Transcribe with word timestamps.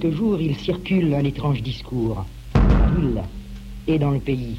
de 0.00 0.10
jour, 0.10 0.40
il 0.40 0.56
circule 0.56 1.12
un 1.12 1.24
étrange 1.24 1.62
discours, 1.62 2.24
dans 2.54 3.26
et 3.86 3.98
dans 3.98 4.10
le 4.12 4.18
pays. 4.18 4.58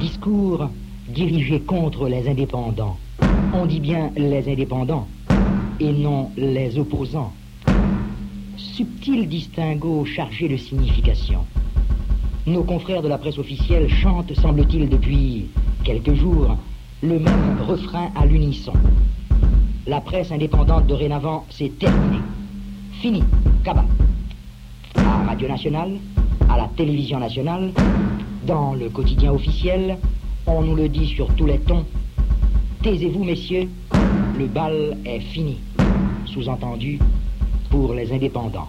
Discours 0.00 0.70
dirigé 1.08 1.60
contre 1.60 2.08
les 2.08 2.26
indépendants. 2.28 2.96
On 3.52 3.66
dit 3.66 3.80
bien 3.80 4.10
les 4.16 4.50
indépendants 4.50 5.06
et 5.80 5.92
non 5.92 6.30
les 6.38 6.78
opposants. 6.78 7.32
Subtil 8.56 9.28
distinguo 9.28 10.06
chargé 10.06 10.48
de 10.48 10.56
signification. 10.56 11.40
Nos 12.46 12.62
confrères 12.62 13.02
de 13.02 13.08
la 13.08 13.18
presse 13.18 13.38
officielle 13.38 13.90
chantent, 13.90 14.32
semble-t-il, 14.32 14.88
depuis 14.88 15.46
quelques 15.84 16.14
jours, 16.14 16.56
le 17.02 17.18
même 17.18 17.58
refrain 17.66 18.10
à 18.16 18.24
l'unisson. 18.24 18.72
La 19.86 20.00
presse 20.00 20.32
indépendante 20.32 20.86
dorénavant, 20.86 21.44
c'est 21.50 21.78
terminé. 21.78 22.16
Fini. 23.02 23.22
Cabas 23.62 23.84
à 25.08 25.22
Radio 25.28 25.48
Nationale, 25.48 25.92
à 26.50 26.58
la 26.58 26.68
télévision 26.76 27.18
nationale, 27.18 27.72
dans 28.46 28.74
le 28.74 28.90
quotidien 28.90 29.32
officiel, 29.32 29.96
on 30.46 30.60
nous 30.60 30.76
le 30.76 30.88
dit 30.88 31.06
sur 31.06 31.34
tous 31.34 31.46
les 31.46 31.58
tons. 31.60 31.86
Taisez-vous, 32.82 33.24
messieurs, 33.24 33.68
le 34.38 34.46
bal 34.46 34.98
est 35.06 35.20
fini. 35.20 35.56
Sous-entendu, 36.26 36.98
pour 37.70 37.94
les 37.94 38.12
indépendants. 38.12 38.68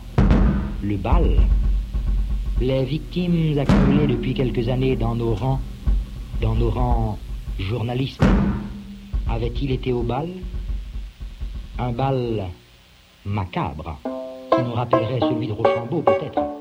Le 0.81 0.95
bal, 0.95 1.29
les 2.61 2.85
victimes 2.85 3.59
accumulées 3.59 4.07
depuis 4.07 4.33
quelques 4.33 4.69
années 4.69 4.95
dans 4.95 5.15
nos 5.15 5.35
rangs, 5.35 5.59
dans 6.41 6.55
nos 6.55 6.69
rangs 6.69 7.19
journalistes, 7.59 8.23
avaient-ils 9.29 9.71
été 9.71 9.91
au 9.91 10.03
bal 10.03 10.29
Un 11.77 11.91
bal 11.91 12.45
macabre. 13.25 13.97
Il 14.61 14.65
nous 14.65 14.73
rappellerait 14.73 15.19
celui 15.21 15.47
de 15.47 15.53
Rochambeau, 15.53 16.01
peut-être. 16.01 16.58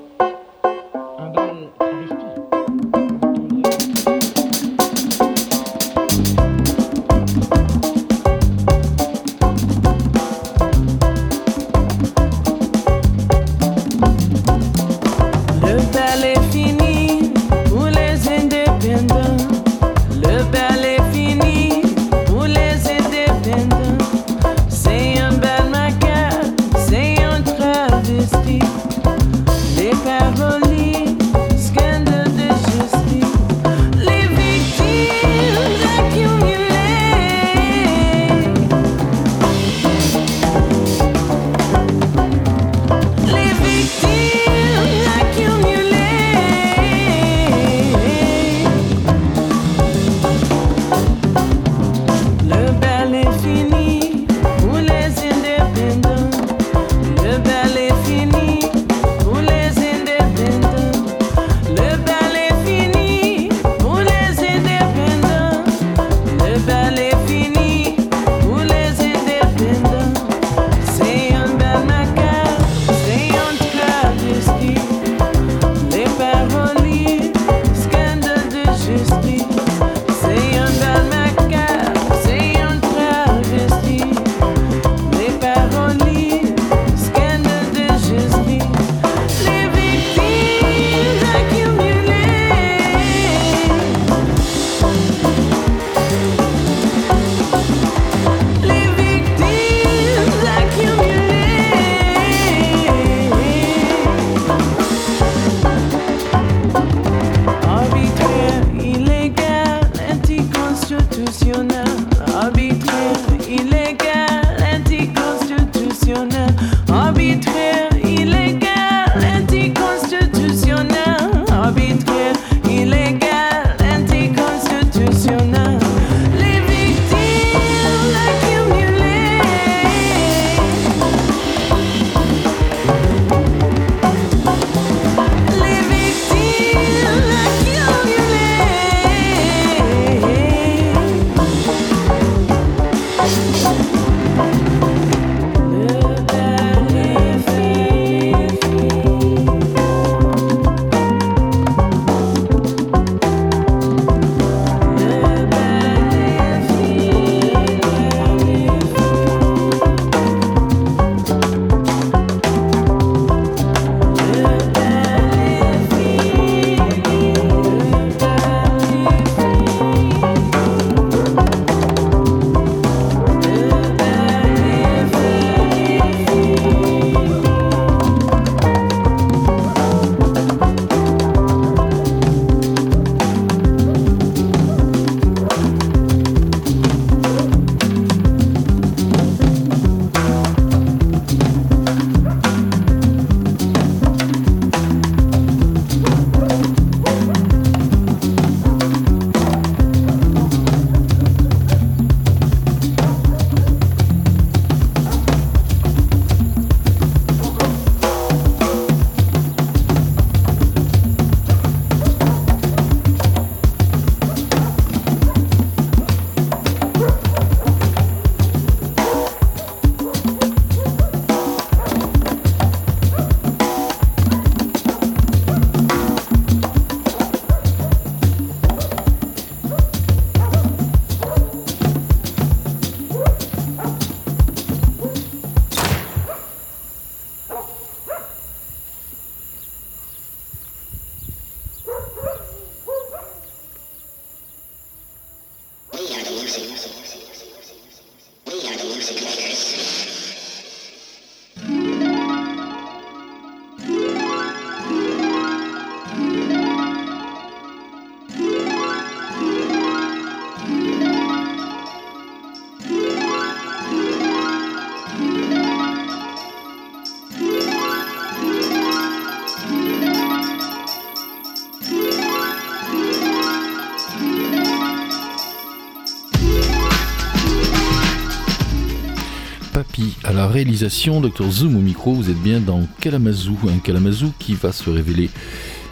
réalisation, 280.61 281.21
Dr 281.21 281.49
Zoom 281.49 281.77
au 281.77 281.79
micro, 281.79 282.11
vous 282.13 282.29
êtes 282.29 282.43
bien 282.43 282.59
dans 282.59 282.81
Kalamazoo, 282.99 283.53
un 283.73 283.77
Kalamazoo 283.79 284.33
qui 284.39 284.55
va 284.55 284.73
se 284.73 284.89
révéler 284.89 285.29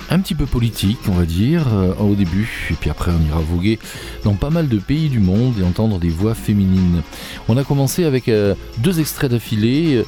un 0.10 0.20
petit 0.20 0.36
peu 0.36 0.46
politique, 0.46 0.98
on 1.08 1.14
va 1.14 1.24
dire, 1.24 1.68
euh, 1.74 1.94
au 2.02 2.16
début, 2.16 2.68
et 2.70 2.74
puis 2.74 2.90
après 2.90 3.12
on 3.12 3.28
ira 3.30 3.40
voguer 3.40 3.80
dans 4.26 4.34
pas 4.34 4.50
mal 4.50 4.68
de 4.68 4.78
pays 4.78 5.08
du 5.08 5.22
monde 5.22 5.54
et 5.58 5.64
entendre 5.64 6.00
des 6.00 6.10
voix 6.10 6.36
féminines. 6.36 7.02
On 7.48 7.56
a 7.56 7.64
commencé 7.64 8.04
avec 8.04 8.28
euh, 8.28 8.56
deux 8.80 9.00
extraits 9.00 9.32
d'affilée 9.32 9.98
euh, 10.00 10.04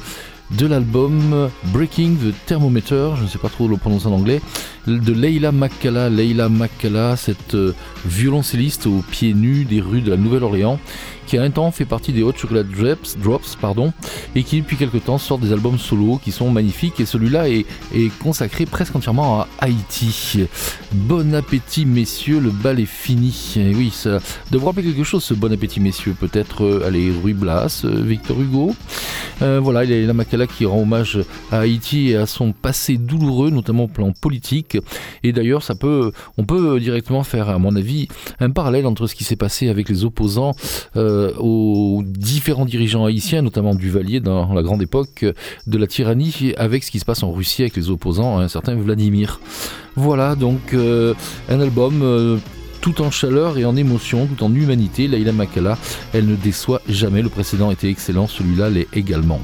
de 0.58 0.66
l'album 0.66 1.48
Breaking 1.72 2.16
the 2.22 2.34
Thermometer, 2.44 3.12
je 3.16 3.22
ne 3.22 3.28
sais 3.28 3.38
pas 3.38 3.48
trop 3.48 3.66
le 3.66 3.78
prononcer 3.78 4.08
en 4.08 4.12
anglais, 4.12 4.42
de 4.86 5.12
Leila 5.12 5.52
Makala, 5.52 6.08
Leila 6.08 6.48
cette 7.16 7.54
euh, 7.54 7.72
violoncelliste 8.06 8.86
aux 8.86 9.04
pieds 9.10 9.34
nus 9.34 9.64
des 9.64 9.80
rues 9.80 10.00
de 10.00 10.10
la 10.10 10.16
Nouvelle-Orléans, 10.16 10.78
qui 11.26 11.36
a 11.38 11.42
un 11.42 11.50
temps 11.50 11.70
fait 11.70 11.84
partie 11.84 12.12
des 12.12 12.22
Hot 12.22 12.32
Chocolate 12.36 12.66
Drops, 13.22 13.56
pardon, 13.60 13.92
et 14.34 14.42
qui 14.42 14.60
depuis 14.62 14.76
quelque 14.76 14.96
temps 14.96 15.18
sort 15.18 15.38
des 15.38 15.52
albums 15.52 15.78
solo 15.78 16.18
qui 16.22 16.32
sont 16.32 16.50
magnifiques. 16.50 16.98
Et 16.98 17.06
celui-là 17.06 17.48
est, 17.48 17.64
consacré 18.20 18.66
presque 18.66 18.96
entièrement 18.96 19.42
à 19.42 19.48
Haïti. 19.60 20.46
Bon 20.92 21.34
appétit, 21.34 21.86
messieurs, 21.86 22.40
le 22.40 22.50
bal 22.50 22.80
est 22.80 22.84
fini. 22.86 23.52
oui, 23.76 23.92
ça 23.94 24.18
devrait 24.50 24.68
rappeler 24.70 24.84
quelque 24.90 25.04
chose, 25.04 25.22
ce 25.22 25.34
bon 25.34 25.52
appétit, 25.52 25.78
messieurs. 25.78 26.16
Peut-être, 26.18 26.64
euh, 26.64 26.82
allez, 26.84 27.12
Ruy 27.22 27.32
Blas, 27.34 27.82
euh, 27.84 28.02
Victor 28.02 28.40
Hugo. 28.40 28.74
voilà, 29.40 29.84
il 29.84 29.92
y 29.92 30.06
la 30.06 30.12
Makala 30.14 30.46
qui 30.48 30.66
rend 30.66 30.80
hommage 30.80 31.18
à 31.52 31.60
Haïti 31.60 32.08
et 32.10 32.16
à 32.16 32.26
son 32.26 32.52
passé 32.52 32.96
douloureux, 32.96 33.50
notamment 33.50 33.84
au 33.84 33.88
plan 33.88 34.12
politique 34.12 34.69
et 35.22 35.32
d'ailleurs, 35.32 35.62
ça 35.62 35.74
peut, 35.74 36.12
on 36.36 36.44
peut 36.44 36.78
directement 36.80 37.22
faire, 37.22 37.48
à 37.48 37.58
mon 37.58 37.74
avis, 37.76 38.08
un 38.38 38.50
parallèle 38.50 38.86
entre 38.86 39.06
ce 39.06 39.14
qui 39.14 39.24
s'est 39.24 39.36
passé 39.36 39.68
avec 39.68 39.88
les 39.88 40.04
opposants 40.04 40.52
euh, 40.96 41.32
aux 41.38 42.02
différents 42.04 42.64
dirigeants 42.64 43.04
haïtiens, 43.06 43.42
notamment 43.42 43.74
Duvalier 43.74 44.20
dans 44.20 44.52
la 44.54 44.62
grande 44.62 44.82
époque 44.82 45.24
de 45.66 45.78
la 45.78 45.86
tyrannie, 45.86 46.52
avec 46.56 46.84
ce 46.84 46.90
qui 46.90 46.98
se 47.00 47.04
passe 47.04 47.22
en 47.22 47.30
Russie 47.32 47.62
avec 47.62 47.76
les 47.76 47.90
opposants 47.90 48.38
hein, 48.38 48.42
un 48.42 48.48
certain 48.48 48.74
Vladimir. 48.74 49.40
Voilà 49.96 50.34
donc 50.34 50.74
euh, 50.74 51.14
un 51.48 51.60
album. 51.60 52.00
Euh, 52.02 52.36
tout 52.80 53.02
en 53.02 53.10
chaleur 53.10 53.58
et 53.58 53.66
en 53.66 53.76
émotion, 53.76 54.24
tout 54.26 54.42
en 54.42 54.54
humanité, 54.54 55.06
Laila 55.06 55.32
Makala, 55.32 55.76
elle 56.14 56.24
ne 56.26 56.34
déçoit 56.34 56.80
jamais. 56.88 57.20
Le 57.20 57.28
précédent 57.28 57.70
était 57.70 57.90
excellent, 57.90 58.26
celui-là 58.26 58.70
l'est 58.70 58.88
également. 58.96 59.40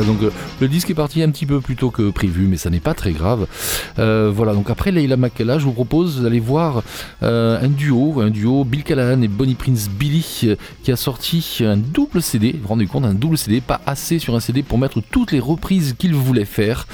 Euh, 0.00 0.04
donc 0.04 0.22
euh, 0.22 0.30
le 0.60 0.68
disque 0.68 0.90
est 0.90 0.94
parti 0.94 1.22
un 1.22 1.30
petit 1.30 1.46
peu 1.46 1.60
plus 1.60 1.76
tôt 1.76 1.90
que 1.90 2.10
prévu, 2.10 2.46
mais 2.46 2.56
ça 2.56 2.70
n'est 2.70 2.80
pas 2.80 2.94
très 2.94 3.12
grave. 3.12 3.46
Euh, 3.98 4.30
voilà, 4.34 4.54
donc 4.54 4.70
après 4.70 4.92
Leila 4.92 5.16
Makala, 5.16 5.58
je 5.58 5.64
vous 5.64 5.72
propose 5.72 6.22
d'aller 6.22 6.40
voir 6.40 6.82
un 7.22 7.68
duo, 7.68 8.20
un 8.20 8.30
duo 8.30 8.64
Bill 8.64 8.82
Callahan 8.82 9.22
et 9.22 9.28
Bonnie 9.28 9.54
Prince 9.54 9.88
Billy, 9.90 10.56
qui 10.82 10.92
a 10.92 10.96
sorti 10.96 11.58
un 11.60 11.76
double 11.76 12.22
CD. 12.22 12.52
Vous 12.52 12.60
vous 12.62 12.68
rendez 12.68 12.86
compte, 12.86 13.04
un 13.04 13.14
double 13.14 13.38
CD, 13.38 13.60
pas 13.60 13.80
assez 13.86 14.18
sur 14.18 14.34
un 14.34 14.40
CD 14.40 14.62
pour 14.62 14.78
mettre 14.78 15.00
toutes 15.10 15.32
les 15.32 15.40
reprises 15.40 15.94
qu'il 15.98 16.14
voulait 16.14 16.44
faire. 16.44 16.86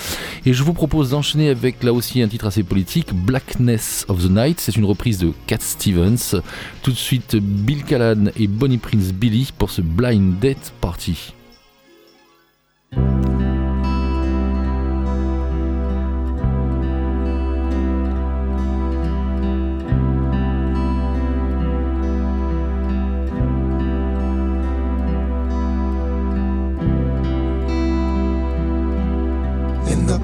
Et 0.45 0.53
je 0.53 0.63
vous 0.63 0.73
propose 0.73 1.11
d'enchaîner 1.11 1.49
avec 1.49 1.83
là 1.83 1.93
aussi 1.93 2.23
un 2.23 2.29
titre 2.29 2.47
assez 2.47 2.63
politique, 2.63 3.13
Blackness 3.15 4.05
of 4.09 4.23
the 4.25 4.31
Night. 4.31 4.61
C'est 4.61 4.77
une 4.77 4.85
reprise 4.85 5.19
de 5.19 5.33
Cat 5.47 5.59
Stevens. 5.61 6.41
Tout 6.83 6.93
de 6.93 6.97
suite, 6.97 7.37
Bill 7.37 7.85
Callahan 7.85 8.27
et 8.39 8.47
Bonnie 8.47 8.79
Prince 8.79 9.13
Billy 9.13 9.51
pour 9.57 9.71
ce 9.71 9.81
Blind 9.81 10.35
death 10.41 10.73
Party. 10.81 11.33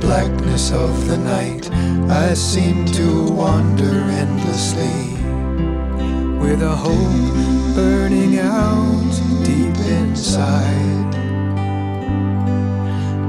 blackness 0.00 0.72
of 0.72 1.06
the 1.08 1.16
night, 1.18 1.70
I 2.10 2.34
seem 2.34 2.86
to 2.86 3.24
wander 3.32 3.84
endlessly. 3.84 5.10
With 6.38 6.60
a 6.62 6.70
hope 6.74 7.74
burning 7.74 8.38
out 8.38 9.12
deep 9.44 9.76
inside. 9.86 11.21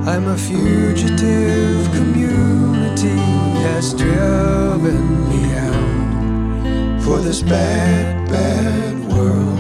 I'm 0.05 0.27
a 0.27 0.37
fugitive, 0.37 1.85
community 1.93 3.15
has 3.67 3.93
driven 3.93 5.29
me 5.29 5.45
out. 5.55 7.01
For 7.01 7.19
this 7.19 7.41
bad, 7.41 8.27
bad 8.27 8.99
world, 9.13 9.59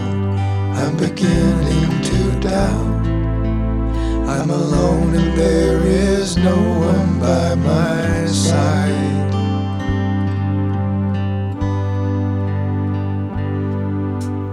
I'm 0.81 0.97
beginning 0.97 1.93
to 2.09 2.39
doubt. 2.41 3.05
I'm 4.33 4.49
alone 4.49 5.15
and 5.15 5.37
there 5.39 5.79
is 5.81 6.35
no 6.35 6.57
one 6.89 7.19
by 7.21 7.55
my 7.55 8.25
side. 8.25 9.31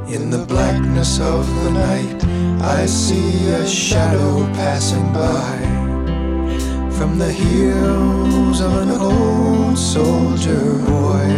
In 0.09 0.31
the 0.31 0.45
blackness 0.47 1.19
of 1.19 1.45
the 1.65 1.71
night, 1.73 2.25
I 2.63 2.87
see 2.87 3.49
a 3.49 3.67
shadow 3.67 4.47
passing 4.55 5.13
by 5.13 5.60
from 7.01 7.17
the 7.17 7.33
heels 7.33 8.61
of 8.61 8.77
an 8.77 8.91
old 8.91 9.79
soldier 9.79 10.75
boy. 10.85 11.29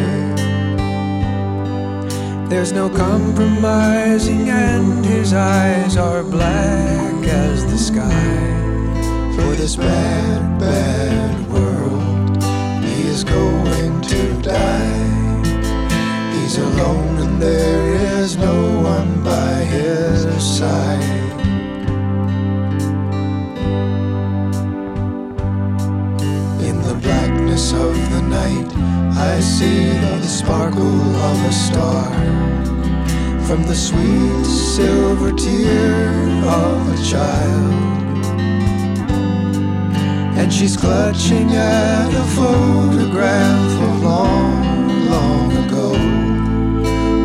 There's 2.50 2.72
no 2.72 2.90
compromising, 2.90 4.48
and 4.50 5.06
his 5.06 5.32
eyes 5.32 5.96
are 5.96 6.24
black 6.24 7.14
as 7.28 7.64
the 7.70 7.78
sky. 7.78 8.30
For 9.36 9.54
this 9.54 9.76
bad, 9.76 10.58
bad 10.58 11.34
world, 11.48 12.42
he 12.84 13.06
is 13.06 13.22
going 13.22 14.00
to 14.02 14.42
die. 14.42 15.00
He's 16.34 16.58
alone, 16.58 17.18
and 17.24 17.40
there 17.40 17.86
is 18.18 18.36
no 18.36 18.52
one 18.82 19.22
by 19.22 19.50
his 19.76 20.26
side. 20.58 21.21
darkness 27.52 27.72
of 27.74 28.10
the 28.12 28.22
night, 28.22 28.72
I 29.18 29.38
see 29.40 29.90
the 29.90 30.22
sparkle 30.22 31.00
of 31.28 31.44
a 31.44 31.52
star. 31.52 32.06
From 33.46 33.64
the 33.64 33.74
sweet 33.74 34.44
silver 34.46 35.32
tear 35.32 36.14
of 36.46 37.00
a 37.00 37.04
child. 37.04 37.72
And 40.38 40.50
she's 40.50 40.78
clutching 40.78 41.50
at 41.50 42.08
a 42.08 42.24
photograph 42.36 43.82
of 43.82 44.02
long, 44.02 45.10
long 45.10 45.52
ago. 45.66 45.90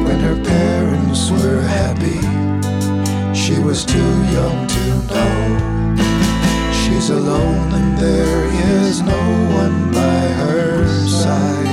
When 0.08 0.20
her 0.20 0.44
parents 0.44 1.30
were 1.32 1.62
happy, 1.62 2.20
she 3.34 3.58
was 3.62 3.86
too 3.86 4.26
young 4.34 4.68
to 4.68 4.90
know 5.10 5.77
alone 7.10 7.74
and 7.74 7.98
there 7.98 8.46
is 8.84 9.02
no 9.02 9.54
one 9.56 9.92
by 9.94 10.24
her 10.42 10.88
side. 11.08 11.67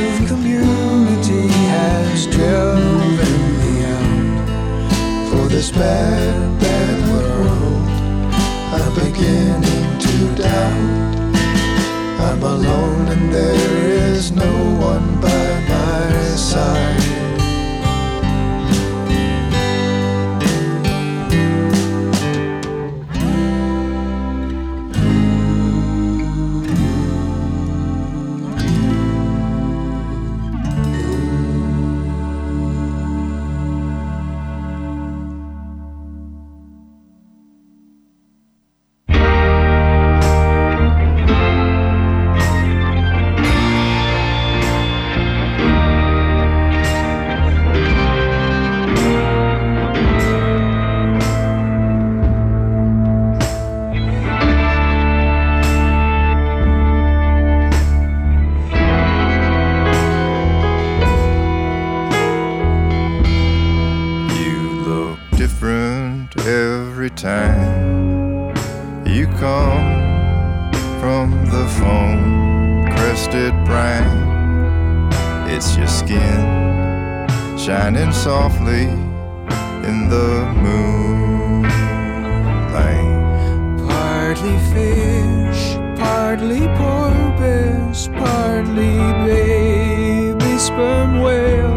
girl, 91.41 91.73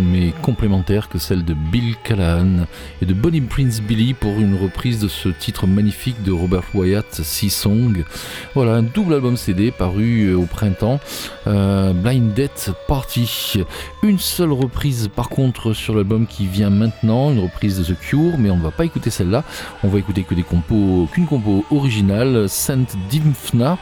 mais 0.00 0.32
complémentaire 0.42 1.08
que 1.08 1.18
celle 1.18 1.44
de 1.44 1.54
Bill 1.54 1.96
Callahan 2.04 2.66
et 3.02 3.06
de 3.06 3.12
Bonnie 3.14 3.40
Prince 3.40 3.82
Billy 3.82 4.14
pour 4.14 4.30
une 4.38 4.56
reprise 4.56 5.00
de 5.00 5.08
ce 5.08 5.28
titre 5.28 5.66
magnifique 5.66 6.22
de 6.22 6.30
Robert 6.32 6.62
Wyatt, 6.74 7.22
Sea 7.22 7.50
Song. 7.50 8.04
Voilà, 8.54 8.74
un 8.74 8.82
double 8.82 9.14
album 9.14 9.36
CD 9.36 9.70
paru 9.72 10.26
euh, 10.30 10.36
au 10.36 10.44
printemps, 10.46 11.00
euh, 11.48 11.92
Blind 11.92 12.34
Death 12.34 12.70
Party. 12.86 13.62
Une 14.04 14.18
seule 14.20 14.52
reprise 14.52 15.08
par 15.14 15.28
contre 15.28 15.72
sur 15.72 15.94
l'album 15.94 16.26
qui 16.26 16.46
vient 16.46 16.70
maintenant, 16.70 17.30
une 17.32 17.40
reprise 17.40 17.78
de 17.80 17.84
The 17.94 17.98
Cure, 17.98 18.38
mais 18.38 18.50
on 18.50 18.56
ne 18.56 18.62
va 18.62 18.70
pas 18.70 18.84
écouter 18.84 19.10
celle-là, 19.10 19.42
on 19.82 19.88
va 19.88 19.98
écouter 19.98 20.22
que 20.22 20.34
des 20.34 20.44
compos, 20.44 21.08
qu'une 21.12 21.26
compo 21.26 21.64
originale, 21.72 22.48
Saint 22.48 22.84
Dimfna, 23.10 23.78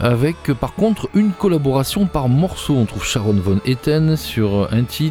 avec 0.00 0.36
par 0.60 0.74
contre 0.74 1.08
une 1.14 1.32
collaboration 1.32 2.06
par 2.06 2.28
morceau. 2.28 2.74
On 2.76 2.84
trouve 2.84 3.04
Sharon 3.04 3.34
Von 3.40 3.60
Etten 3.66 4.16
sur 4.16 4.68
un 4.72 4.84
titre 4.84 5.07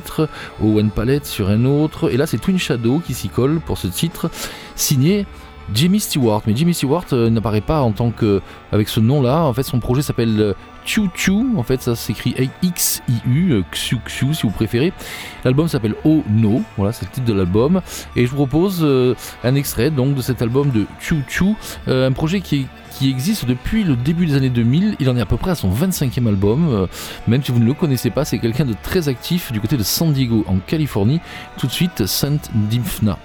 au 0.61 0.79
One 0.79 0.91
Palette 0.91 1.25
sur 1.25 1.49
un 1.49 1.65
autre, 1.65 2.11
et 2.11 2.17
là 2.17 2.27
c'est 2.27 2.37
Twin 2.37 2.57
Shadow 2.57 2.99
qui 2.99 3.13
s'y 3.13 3.29
colle 3.29 3.59
pour 3.59 3.77
ce 3.77 3.87
titre, 3.87 4.29
signé 4.75 5.25
Jimmy 5.73 5.99
Stewart. 5.99 6.43
Mais 6.47 6.55
Jimmy 6.55 6.73
Stewart 6.73 7.05
euh, 7.13 7.29
n'apparaît 7.29 7.61
pas 7.61 7.81
en 7.81 7.91
tant 7.91 8.11
que. 8.11 8.41
avec 8.71 8.87
ce 8.89 8.99
nom-là. 8.99 9.43
En 9.43 9.53
fait, 9.53 9.63
son 9.63 9.79
projet 9.79 10.01
s'appelle. 10.01 10.39
Euh, 10.39 10.53
Chu 10.85 11.09
Chu. 11.15 11.33
en 11.57 11.63
fait 11.63 11.81
ça 11.81 11.97
s'écrit 11.97 12.33
euh, 12.39 12.45
X-I-U, 12.63 13.61
si 13.73 13.97
vous 14.43 14.51
préférez. 14.51 14.93
L'album 15.43 15.67
s'appelle 15.67 15.95
Oh 16.05 16.23
No, 16.29 16.61
voilà 16.77 16.93
c'est 16.93 17.03
le 17.05 17.11
titre 17.11 17.25
de 17.25 17.33
l'album. 17.33 17.81
Et 18.15 18.25
je 18.25 18.31
vous 18.31 18.37
propose 18.45 18.87
un 19.43 19.55
extrait 19.55 19.91
donc 19.91 20.15
de 20.15 20.21
cet 20.21 20.41
album 20.41 20.69
de 20.71 20.85
Chu 21.01 21.17
Chu, 21.27 21.43
un 21.87 22.13
projet 22.13 22.39
qui, 22.39 22.67
existe 23.01 23.43
depuis 23.43 23.83
le 23.83 23.97
début 23.97 24.27
des 24.27 24.35
années 24.35 24.47
2000. 24.49 24.95
Il 25.01 25.09
en 25.09 25.17
est 25.17 25.21
à 25.21 25.25
peu 25.25 25.35
près 25.35 25.51
à 25.51 25.55
son 25.55 25.69
25e 25.69 26.25
album. 26.25 26.87
même 27.27 27.43
si 27.43 27.51
vous 27.51 27.59
ne 27.59 27.65
le 27.65 27.73
connaissez 27.73 28.09
pas, 28.09 28.23
c'est 28.23 28.39
quelqu'un 28.39 28.63
de 28.63 28.75
très 28.81 29.09
actif 29.09 29.51
du 29.51 29.59
côté 29.59 29.75
de 29.75 29.83
San 29.83 30.13
Diego 30.13 30.45
en 30.47 30.57
Californie. 30.59 31.19
Tout 31.57 31.67
de 31.67 31.71
suite, 31.73 32.05
Saint 32.05 32.37
Dimphna. 32.53 33.17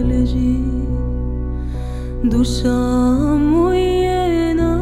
kaleci 0.00 0.50
Duša 2.32 2.74
mojena 3.52 4.74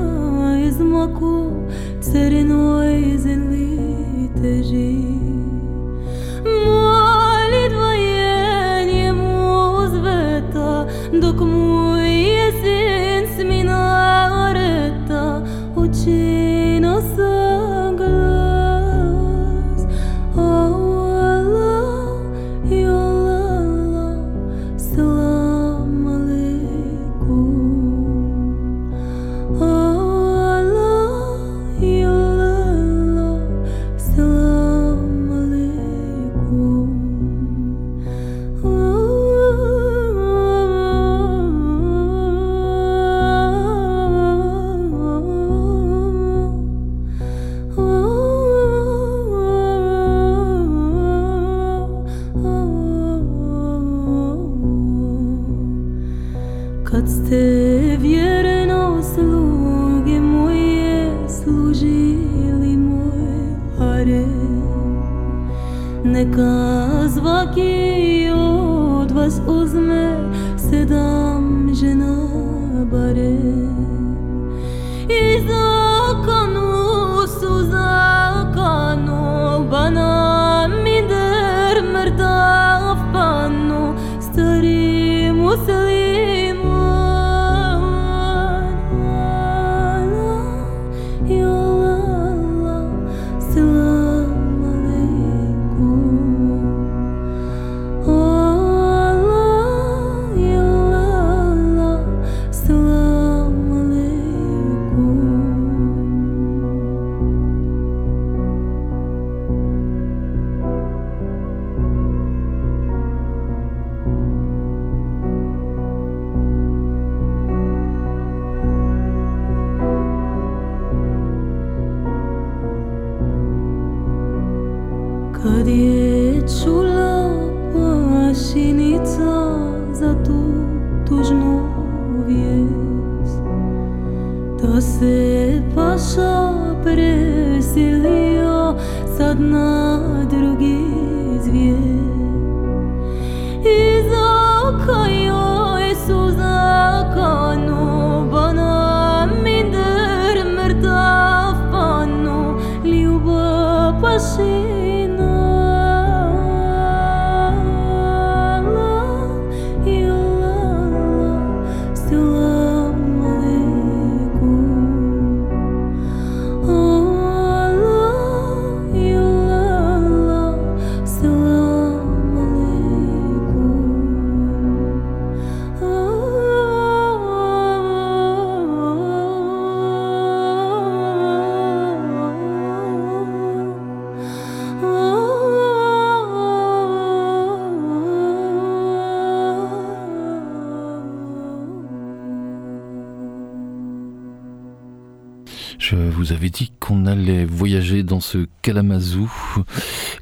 iz 0.69 0.79
maku 0.81 1.39
Crno 2.07 2.67
iz 2.95 3.25
teži 4.43 4.99
Molitva 6.65 7.93
je 7.93 8.29
Dok 11.23 11.37
mu 11.41 11.78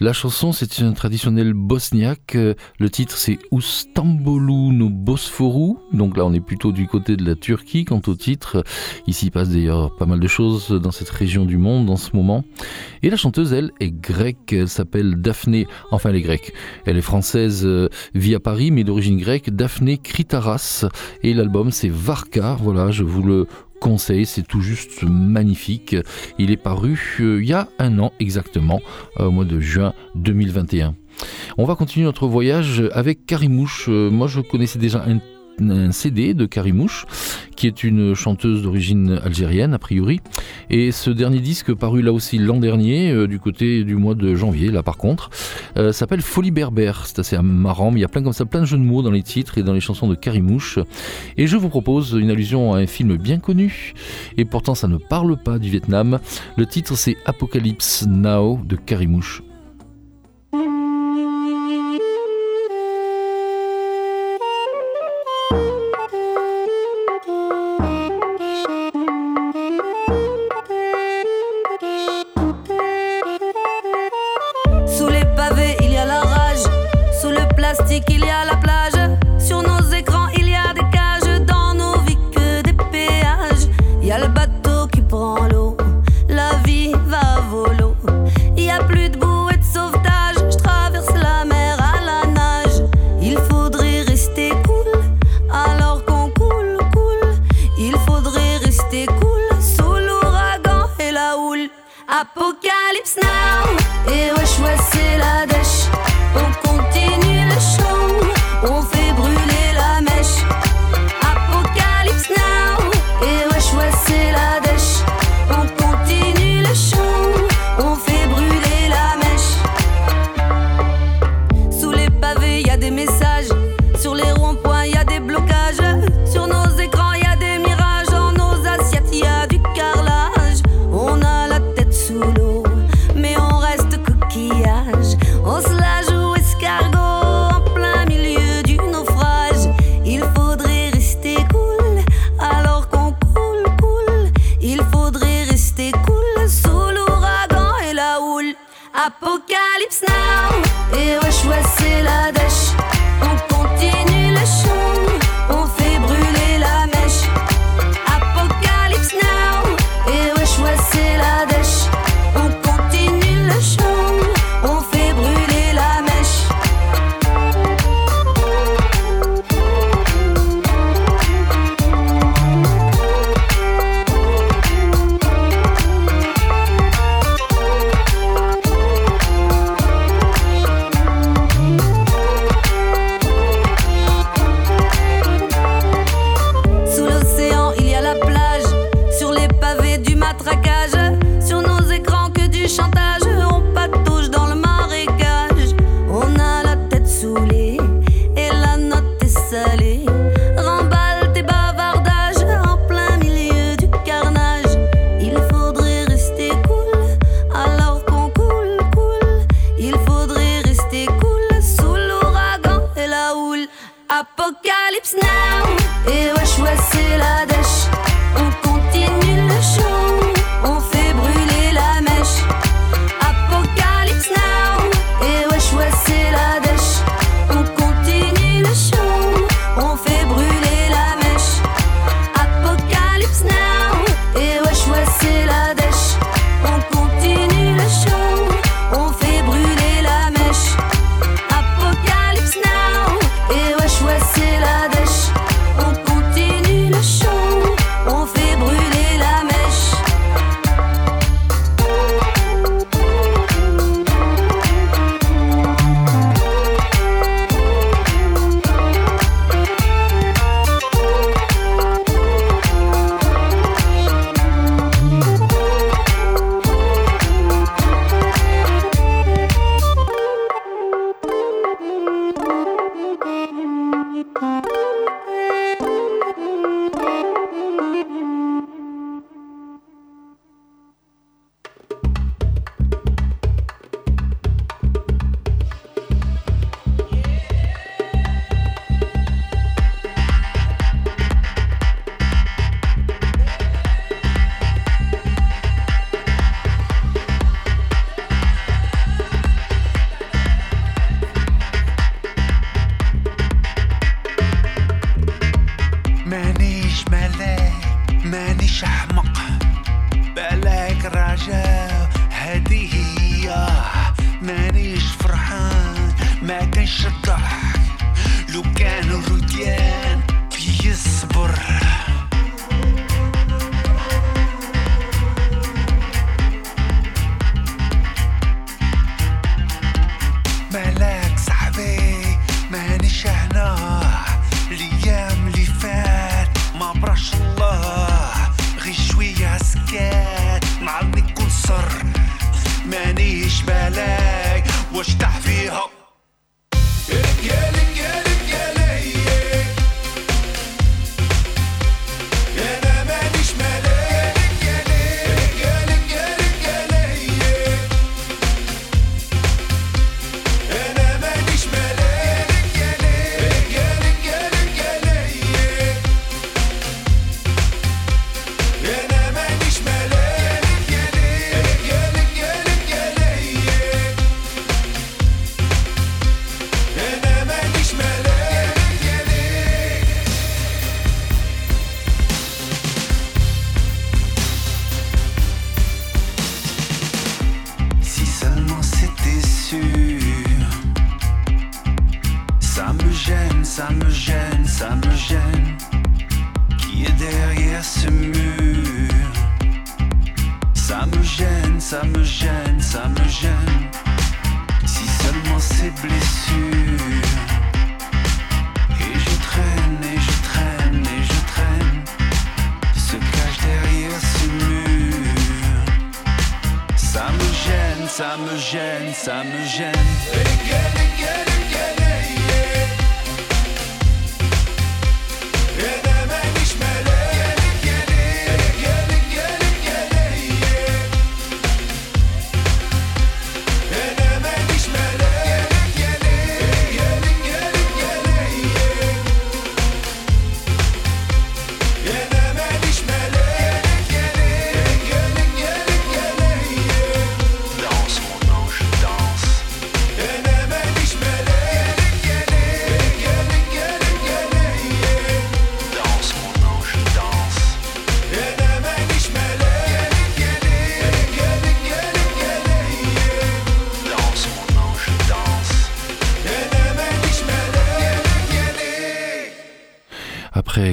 La 0.00 0.12
chanson, 0.14 0.52
c'est 0.52 0.78
une 0.78 0.94
traditionnel 0.94 1.52
bosniaque. 1.52 2.34
Le 2.36 2.88
titre, 2.90 3.16
c'est 3.16 3.38
Oustambolu 3.50 4.74
no 4.74 4.88
Bosforu. 4.88 5.76
Donc 5.92 6.16
là, 6.16 6.24
on 6.24 6.32
est 6.32 6.40
plutôt 6.40 6.72
du 6.72 6.86
côté 6.86 7.16
de 7.16 7.24
la 7.26 7.34
Turquie. 7.34 7.84
Quant 7.84 8.00
au 8.06 8.14
titre, 8.14 8.64
ici 9.06 9.30
passe 9.30 9.50
d'ailleurs 9.50 9.94
pas 9.96 10.06
mal 10.06 10.20
de 10.20 10.26
choses 10.26 10.70
dans 10.70 10.90
cette 10.90 11.10
région 11.10 11.44
du 11.44 11.58
monde 11.58 11.90
en 11.90 11.96
ce 11.96 12.16
moment. 12.16 12.44
Et 13.02 13.10
la 13.10 13.16
chanteuse, 13.16 13.52
elle, 13.52 13.72
est 13.80 13.90
grecque. 13.92 14.52
Elle 14.52 14.68
s'appelle 14.68 15.16
Daphné. 15.16 15.66
Enfin, 15.90 16.10
elle 16.10 16.16
est 16.16 16.22
grecque. 16.22 16.54
Elle 16.86 16.96
est 16.96 17.02
française, 17.02 17.62
euh, 17.64 17.88
vit 18.14 18.34
à 18.34 18.40
Paris, 18.40 18.70
mais 18.70 18.84
d'origine 18.84 19.18
grecque. 19.18 19.50
Daphné 19.50 19.98
Kritaras. 19.98 20.86
Et 21.22 21.34
l'album, 21.34 21.70
c'est 21.70 21.90
Varka. 21.90 22.56
Voilà, 22.62 22.90
je 22.90 23.02
vous 23.02 23.22
le 23.22 23.46
conseil, 23.80 24.26
c'est 24.26 24.46
tout 24.46 24.60
juste 24.60 25.02
magnifique. 25.02 25.96
Il 26.38 26.50
est 26.50 26.56
paru 26.56 26.98
euh, 27.20 27.42
il 27.42 27.48
y 27.48 27.52
a 27.52 27.68
un 27.78 27.98
an 27.98 28.12
exactement, 28.20 28.80
euh, 29.20 29.26
au 29.26 29.30
mois 29.30 29.44
de 29.44 29.60
juin 29.60 29.94
2021. 30.14 30.94
On 31.56 31.64
va 31.64 31.76
continuer 31.76 32.04
notre 32.04 32.26
voyage 32.26 32.82
avec 32.92 33.24
Carimouche. 33.26 33.86
Euh, 33.88 34.10
moi, 34.10 34.26
je 34.26 34.40
connaissais 34.40 34.78
déjà 34.78 35.02
un 35.06 35.18
un 35.60 35.92
CD 35.92 36.34
de 36.34 36.46
Karimouche, 36.46 37.06
qui 37.56 37.66
est 37.66 37.84
une 37.84 38.14
chanteuse 38.14 38.62
d'origine 38.62 39.20
algérienne, 39.24 39.74
a 39.74 39.78
priori. 39.78 40.20
Et 40.70 40.92
ce 40.92 41.10
dernier 41.10 41.40
disque, 41.40 41.72
paru 41.74 42.02
là 42.02 42.12
aussi 42.12 42.38
l'an 42.38 42.58
dernier, 42.58 43.10
euh, 43.10 43.26
du 43.26 43.38
côté 43.38 43.84
du 43.84 43.96
mois 43.96 44.14
de 44.14 44.34
janvier, 44.34 44.70
là 44.70 44.82
par 44.82 44.96
contre, 44.96 45.30
euh, 45.78 45.92
s'appelle 45.92 46.20
Folie 46.22 46.50
Berbère. 46.50 47.06
C'est 47.06 47.18
assez 47.20 47.38
marrant, 47.38 47.90
mais 47.90 48.00
il 48.00 48.02
y 48.02 48.04
a 48.04 48.08
plein 48.08 48.22
comme 48.22 48.32
ça, 48.32 48.44
plein 48.44 48.60
de 48.60 48.66
jeux 48.66 48.78
de 48.78 48.82
mots 48.82 49.02
dans 49.02 49.10
les 49.10 49.22
titres 49.22 49.58
et 49.58 49.62
dans 49.62 49.72
les 49.72 49.80
chansons 49.80 50.08
de 50.08 50.14
Karimouche. 50.14 50.78
Et 51.36 51.46
je 51.46 51.56
vous 51.56 51.68
propose 51.68 52.12
une 52.20 52.30
allusion 52.30 52.74
à 52.74 52.78
un 52.80 52.86
film 52.86 53.16
bien 53.16 53.38
connu, 53.38 53.94
et 54.36 54.44
pourtant 54.44 54.74
ça 54.74 54.88
ne 54.88 54.96
parle 54.96 55.36
pas 55.36 55.58
du 55.58 55.70
Vietnam. 55.70 56.18
Le 56.56 56.66
titre, 56.66 56.94
c'est 56.96 57.16
Apocalypse 57.26 58.06
Now 58.06 58.60
de 58.64 58.76
Karimouche. 58.76 59.42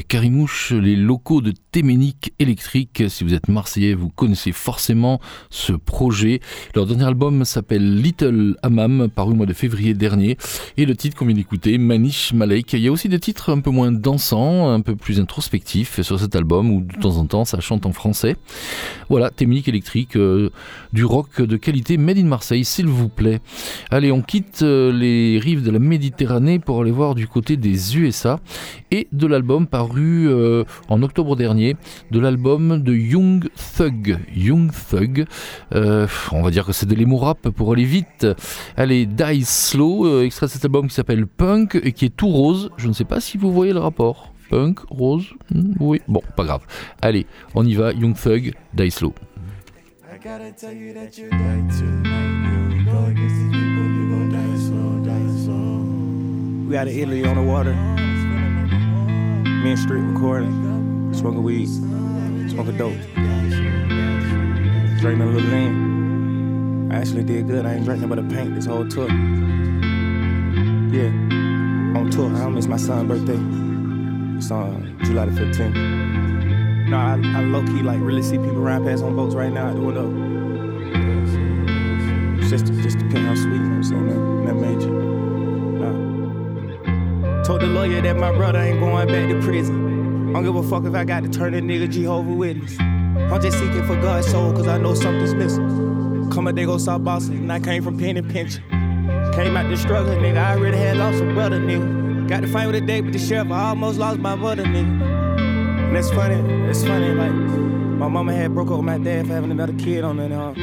Carimouche, 0.07 0.71
les 0.71 0.95
locaux 0.95 1.41
de 1.41 1.53
Téménique 1.71 2.33
Électrique. 2.39 3.03
Si 3.09 3.23
vous 3.25 3.33
êtes 3.33 3.49
marseillais, 3.49 3.93
vous 3.93 4.07
connaissez 4.09 4.51
forcément 4.53 5.19
ce 5.49 5.73
projet. 5.73 6.39
Leur 6.73 6.85
dernier 6.85 7.03
album 7.03 7.43
s'appelle 7.43 8.01
Little 8.01 8.55
Amam, 8.63 9.09
paru 9.13 9.31
au 9.31 9.35
mois 9.35 9.45
de 9.45 9.51
février 9.53 9.93
dernier. 9.93 10.37
Et 10.77 10.85
le 10.85 10.95
titre 10.95 11.17
qu'on 11.17 11.25
vient 11.25 11.35
d'écouter, 11.35 11.77
Manish 11.77 12.31
Malek. 12.33 12.71
Il 12.73 12.79
y 12.79 12.87
a 12.87 12.91
aussi 12.93 13.09
des 13.09 13.19
titres 13.19 13.51
un 13.51 13.59
peu 13.59 13.71
moins 13.71 13.91
dansants, 13.91 14.69
un 14.71 14.79
peu 14.79 14.95
plus 14.95 15.19
introspectifs 15.19 15.99
sur 16.01 16.17
cet 16.17 16.33
album, 16.35 16.71
où 16.71 16.79
de 16.81 17.01
temps 17.01 17.17
en 17.17 17.25
temps 17.25 17.43
ça 17.43 17.59
chante 17.59 17.85
en 17.85 17.91
français. 17.91 18.37
Voilà, 19.09 19.31
Téménique 19.31 19.67
Électrique, 19.67 20.15
euh, 20.15 20.49
du 20.93 21.03
rock 21.03 21.41
de 21.41 21.57
qualité 21.57 21.97
made 21.97 22.17
in 22.17 22.25
Marseille, 22.25 22.63
s'il 22.63 22.87
vous 22.87 23.09
plaît. 23.09 23.39
Allez, 23.91 24.13
on 24.13 24.21
quitte 24.21 24.61
euh, 24.61 24.93
les 24.93 25.39
rives 25.39 25.61
de 25.63 25.71
la 25.71 25.79
Méditerranée 25.79 26.59
pour 26.59 26.81
aller 26.81 26.91
voir 26.91 27.15
du 27.15 27.27
côté 27.27 27.57
des 27.57 27.97
USA 27.97 28.39
et 28.89 29.07
de 29.11 29.27
l'album 29.27 29.67
paru 29.73 30.27
euh, 30.29 30.65
en 30.87 31.01
octobre 31.01 31.35
dernier 31.35 31.75
de 32.11 32.19
l'album 32.19 32.79
de 32.83 32.93
Young 32.93 33.47
Thug. 33.75 34.19
Young 34.35 34.69
Thug, 34.91 35.25
euh, 35.73 36.07
on 36.31 36.43
va 36.43 36.51
dire 36.51 36.63
que 36.67 36.71
c'est 36.73 36.85
de 36.85 37.15
rap 37.15 37.49
pour 37.49 37.71
aller 37.73 37.83
vite. 37.83 38.27
Allez, 38.77 39.07
Die 39.07 39.43
Slow, 39.43 40.05
euh, 40.05 40.23
extrait 40.25 40.47
cet 40.47 40.63
album 40.63 40.87
qui 40.89 40.93
s'appelle 40.93 41.25
Punk 41.25 41.73
et 41.83 41.91
qui 41.91 42.05
est 42.05 42.15
tout 42.15 42.27
rose. 42.27 42.69
Je 42.77 42.87
ne 42.87 42.93
sais 42.93 43.03
pas 43.03 43.19
si 43.19 43.39
vous 43.39 43.51
voyez 43.51 43.73
le 43.73 43.79
rapport. 43.79 44.31
Punk, 44.51 44.77
rose, 44.91 45.25
hmm, 45.51 45.73
oui, 45.79 46.01
bon, 46.07 46.21
pas 46.35 46.43
grave. 46.43 46.61
Allez, 47.01 47.25
on 47.55 47.65
y 47.65 47.73
va, 47.73 47.93
Young 47.93 48.13
Thug, 48.15 48.53
Die 48.75 48.91
Slow. 48.91 49.13
Me 59.43 59.71
and 59.71 59.79
Street 59.79 59.99
recording, 60.03 61.13
smoking 61.13 61.43
weed, 61.43 61.67
smoking 61.67 62.77
dope. 62.77 62.93
Drinking 65.01 65.21
a 65.21 65.25
little 65.25 65.41
lean. 65.49 66.89
I 66.89 66.95
actually 66.99 67.25
did 67.25 67.47
good. 67.47 67.65
I 67.65 67.73
ain't 67.73 67.83
drinking 67.83 68.07
but 68.07 68.19
a 68.19 68.23
paint 68.23 68.55
this 68.55 68.65
whole 68.65 68.87
tour. 68.87 69.05
Yeah, 70.91 71.09
on 71.93 72.09
tour. 72.09 72.33
I 72.33 72.39
don't 72.39 72.53
miss 72.53 72.67
my 72.67 72.77
son's 72.77 73.09
birthday. 73.09 73.37
It's 74.37 74.49
on 74.49 74.97
July 75.03 75.25
the 75.25 75.31
15th. 75.39 75.75
No, 76.87 76.95
I, 76.97 77.19
I 77.37 77.43
low 77.43 77.63
key 77.65 77.81
like 77.83 77.99
really 77.99 78.23
see 78.23 78.37
people 78.37 78.61
ride 78.61 78.83
past 78.85 79.03
on 79.03 79.13
boats 79.17 79.35
right 79.35 79.51
now. 79.51 79.71
I 79.71 79.73
don't 79.73 79.93
know. 82.39 82.47
Just, 82.49 82.67
just 82.81 82.97
depending 82.97 83.25
how 83.25 83.35
sweet, 83.35 83.53
you 83.55 83.59
know 83.59 83.75
what 83.75 83.75
I'm 83.75 83.83
saying? 83.83 84.45
that 84.45 84.55
major. 84.55 85.11
Told 87.43 87.59
the 87.59 87.67
lawyer 87.67 88.01
that 88.01 88.15
my 88.15 88.31
brother 88.33 88.59
ain't 88.59 88.79
going 88.79 89.05
back 89.09 89.27
to 89.27 89.37
prison. 89.45 90.25
I 90.29 90.31
don't 90.31 90.43
give 90.45 90.55
a 90.55 90.63
fuck 90.63 90.85
if 90.85 90.93
I 90.95 91.03
got 91.03 91.23
to 91.23 91.29
turn 91.29 91.53
a 91.53 91.59
nigga 91.61 91.91
Jehovah 91.91 92.31
Witness. 92.31 92.79
I'm 92.79 93.41
just 93.41 93.59
seeking 93.59 93.85
for 93.85 93.97
God's 94.01 94.27
soul, 94.31 94.53
cause 94.53 94.65
I 94.65 94.77
know 94.77 94.93
something's 94.93 95.33
missing. 95.33 96.29
Come 96.31 96.47
a 96.47 96.53
day 96.53 96.63
go 96.63 96.77
South 96.77 97.03
Boston, 97.03 97.39
and 97.39 97.51
I 97.51 97.59
came 97.59 97.83
from 97.83 97.97
pen 97.99 98.15
and 98.15 98.31
pension. 98.31 98.63
Came 99.33 99.57
out 99.57 99.69
the 99.69 99.75
struggle, 99.75 100.15
nigga. 100.15 100.37
I 100.37 100.55
already 100.55 100.77
had 100.77 100.95
lost 100.95 101.21
a 101.21 101.25
brother, 101.33 101.59
nigga. 101.59 102.29
Got 102.29 102.43
to 102.43 102.47
fight 102.47 102.65
with 102.67 102.75
a 102.77 102.81
date 102.81 103.01
with 103.01 103.11
the 103.11 103.19
sheriff. 103.19 103.51
I 103.51 103.69
almost 103.69 103.99
lost 103.99 104.19
my 104.19 104.37
brother, 104.37 104.63
nigga. 104.63 105.39
And 105.39 105.97
it's 105.97 106.09
funny, 106.11 106.35
it's 106.69 106.81
funny, 106.85 107.09
like, 107.13 107.31
my 107.31 108.07
mama 108.07 108.33
had 108.33 108.53
broke 108.55 108.71
up 108.71 108.77
with 108.77 108.85
my 108.85 108.97
dad 108.97 109.27
for 109.27 109.33
having 109.33 109.51
another 109.51 109.73
kid 109.73 110.05
on 110.05 110.15
the 110.15 110.33
um, 110.33 110.55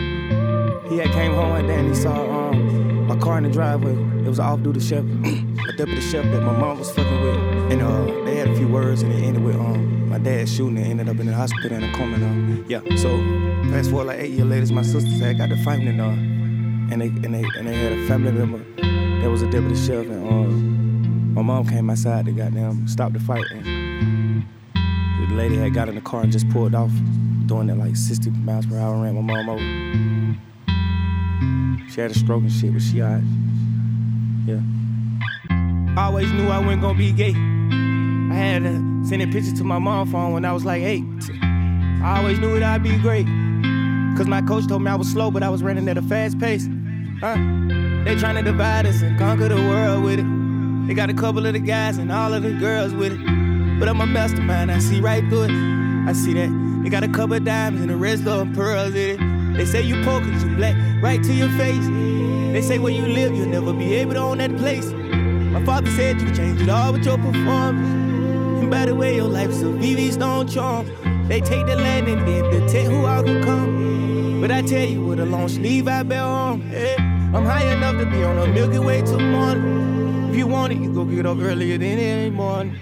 he 0.88 0.96
had 0.96 1.10
came 1.12 1.34
home 1.34 1.50
one 1.50 1.66
day 1.66 1.78
and 1.78 1.88
he 1.88 1.94
saw 1.94 2.48
um, 2.48 3.06
my 3.06 3.16
car 3.18 3.36
in 3.36 3.44
the 3.44 3.50
driveway. 3.50 3.92
It 4.24 4.28
was 4.28 4.38
an 4.38 4.46
off-duty 4.46 4.80
Chevy 4.80 5.46
a 5.70 5.72
deputy 5.72 6.00
chef 6.00 6.24
that 6.32 6.40
my 6.40 6.52
mom 6.56 6.80
was 6.80 6.90
fucking 6.90 7.20
with. 7.20 7.36
And 7.72 7.80
uh, 7.82 8.06
they 8.24 8.34
had 8.36 8.48
a 8.48 8.56
few 8.56 8.66
words 8.66 9.02
and 9.02 9.12
it 9.12 9.22
ended 9.22 9.44
with 9.44 9.54
um, 9.54 10.08
my 10.08 10.18
dad 10.18 10.48
shooting 10.48 10.78
and 10.78 10.86
ended 10.98 11.08
up 11.08 11.20
in 11.20 11.26
the 11.26 11.32
hospital 11.34 11.70
in 11.76 11.84
a 11.84 11.92
coma. 11.94 12.16
And, 12.16 12.58
uh, 12.58 12.66
yeah, 12.68 12.80
so 12.96 13.08
fast 13.70 13.90
forward 13.90 14.08
like 14.08 14.18
eight 14.18 14.32
years 14.32 14.46
later, 14.48 14.74
my 14.74 14.82
sisters 14.82 15.20
had 15.20 15.38
got 15.38 15.48
to 15.50 15.56
fighting 15.64 15.86
and, 15.86 16.00
uh, 16.00 16.08
and, 16.92 17.00
they, 17.00 17.06
and, 17.06 17.32
they, 17.34 17.44
and 17.56 17.68
they 17.68 17.76
had 17.78 17.92
a 17.92 18.04
family 18.08 18.32
member 18.32 18.58
that 19.22 19.30
was 19.30 19.42
a 19.42 19.46
deputy 19.50 19.76
chef. 19.76 20.06
And 20.06 20.28
um, 20.28 21.34
my 21.34 21.42
mom 21.42 21.68
came 21.68 21.88
outside 21.88 22.24
to 22.24 22.32
goddamn 22.32 22.88
stop 22.88 23.12
the 23.12 23.20
fight. 23.20 23.44
And 23.52 24.42
the 24.74 25.34
lady 25.36 25.54
had 25.56 25.72
got 25.72 25.88
in 25.88 25.94
the 25.94 26.00
car 26.00 26.22
and 26.22 26.32
just 26.32 26.48
pulled 26.50 26.74
off, 26.74 26.90
doing 27.46 27.68
it 27.70 27.76
like 27.76 27.94
60 27.94 28.28
miles 28.30 28.66
per 28.66 28.76
hour, 28.76 29.00
ran 29.04 29.14
my 29.14 29.20
mom 29.20 29.48
over. 29.50 29.62
She 31.92 32.00
had 32.00 32.10
a 32.10 32.14
stroke 32.14 32.42
and 32.42 32.50
shit, 32.52 32.72
but 32.72 32.82
she 32.82 33.00
alright. 33.00 33.22
Yeah. 34.46 34.60
Always 35.96 36.30
knew 36.32 36.46
I 36.48 36.58
wasn't 36.60 36.82
gonna 36.82 36.96
be 36.96 37.10
gay. 37.10 37.34
I 37.34 38.34
had 38.38 38.62
uh, 38.64 38.70
sending 39.02 39.32
pictures 39.32 39.54
to 39.54 39.64
my 39.64 39.80
mom 39.80 40.08
phone 40.10 40.30
when 40.32 40.44
I 40.44 40.52
was 40.52 40.64
like 40.64 40.82
eight. 40.84 41.02
I 41.42 42.14
always 42.18 42.38
knew 42.38 42.54
that 42.54 42.62
I'd 42.62 42.82
be 42.82 42.96
great. 42.98 43.26
Cause 44.16 44.28
my 44.28 44.40
coach 44.42 44.68
told 44.68 44.82
me 44.82 44.90
I 44.90 44.94
was 44.94 45.08
slow, 45.10 45.32
but 45.32 45.42
I 45.42 45.48
was 45.48 45.64
running 45.64 45.88
at 45.88 45.98
a 45.98 46.02
fast 46.02 46.38
pace. 46.38 46.66
Huh? 47.20 47.34
They 48.04 48.14
trying 48.14 48.36
to 48.36 48.42
divide 48.42 48.86
us 48.86 49.02
and 49.02 49.18
conquer 49.18 49.48
the 49.48 49.56
world 49.56 50.04
with 50.04 50.20
it. 50.20 50.86
They 50.86 50.94
got 50.94 51.10
a 51.10 51.14
couple 51.14 51.44
of 51.44 51.54
the 51.54 51.58
guys 51.58 51.98
and 51.98 52.12
all 52.12 52.32
of 52.34 52.44
the 52.44 52.52
girls 52.52 52.94
with 52.94 53.12
it. 53.12 53.18
But 53.80 53.88
I'm 53.88 54.00
a 54.00 54.06
mastermind, 54.06 54.70
I 54.70 54.78
see 54.78 55.00
right 55.00 55.28
through 55.28 55.44
it. 55.44 55.50
I 56.06 56.12
see 56.12 56.34
that. 56.34 56.80
They 56.84 56.88
got 56.88 57.02
a 57.02 57.08
couple 57.08 57.34
of 57.34 57.44
diamonds 57.44 57.80
and 57.82 57.90
the 57.90 57.96
rest 57.96 58.26
of 58.28 58.38
them 58.38 58.54
pearls 58.54 58.94
in 58.94 59.18
it. 59.18 59.56
They 59.56 59.64
say 59.64 59.82
you 59.82 59.94
poor 60.04 60.20
cause 60.20 60.44
you 60.44 60.54
black, 60.54 60.76
right 61.02 61.20
to 61.20 61.32
your 61.34 61.48
face. 61.58 61.84
They 62.52 62.62
say 62.62 62.78
where 62.78 62.92
you 62.92 63.06
live, 63.06 63.34
you'll 63.34 63.48
never 63.48 63.72
be 63.72 63.94
able 63.94 64.12
to 64.12 64.20
own 64.20 64.38
that 64.38 64.56
place. 64.56 64.88
My 65.50 65.64
father 65.64 65.90
said 65.90 66.20
you 66.20 66.26
could 66.26 66.36
change 66.36 66.62
it 66.62 66.68
all 66.68 66.92
with 66.92 67.04
your 67.04 67.16
performance. 67.18 67.88
And 68.60 68.70
by 68.70 68.86
the 68.86 68.94
way, 68.94 69.16
your 69.16 69.24
life's 69.26 69.60
a 69.62 70.18
don't 70.18 70.48
charm. 70.48 70.86
They 71.26 71.40
take 71.40 71.66
the 71.66 71.74
land 71.74 72.06
and 72.06 72.26
then 72.26 72.48
dictate 72.50 72.86
who 72.86 73.04
all 73.04 73.24
can 73.24 73.42
come. 73.42 74.40
But 74.40 74.52
I 74.52 74.62
tell 74.62 74.86
you, 74.86 75.04
with 75.04 75.18
a 75.18 75.26
long 75.26 75.48
sleeve 75.48 75.88
I 75.88 76.04
bear 76.04 76.22
on. 76.22 76.60
Hey, 76.62 76.94
I'm 76.98 77.44
high 77.44 77.68
enough 77.72 77.98
to 77.98 78.06
be 78.06 78.22
on 78.22 78.38
a 78.38 78.46
Milky 78.46 78.78
Way 78.78 79.02
till 79.02 79.18
morning. 79.18 80.28
If 80.30 80.36
you 80.36 80.46
want 80.46 80.72
it, 80.72 80.78
you 80.78 80.92
go 80.94 81.04
get 81.04 81.26
up 81.26 81.38
earlier 81.40 81.76
than 81.78 81.98
any 81.98 82.30
morning. 82.30 82.76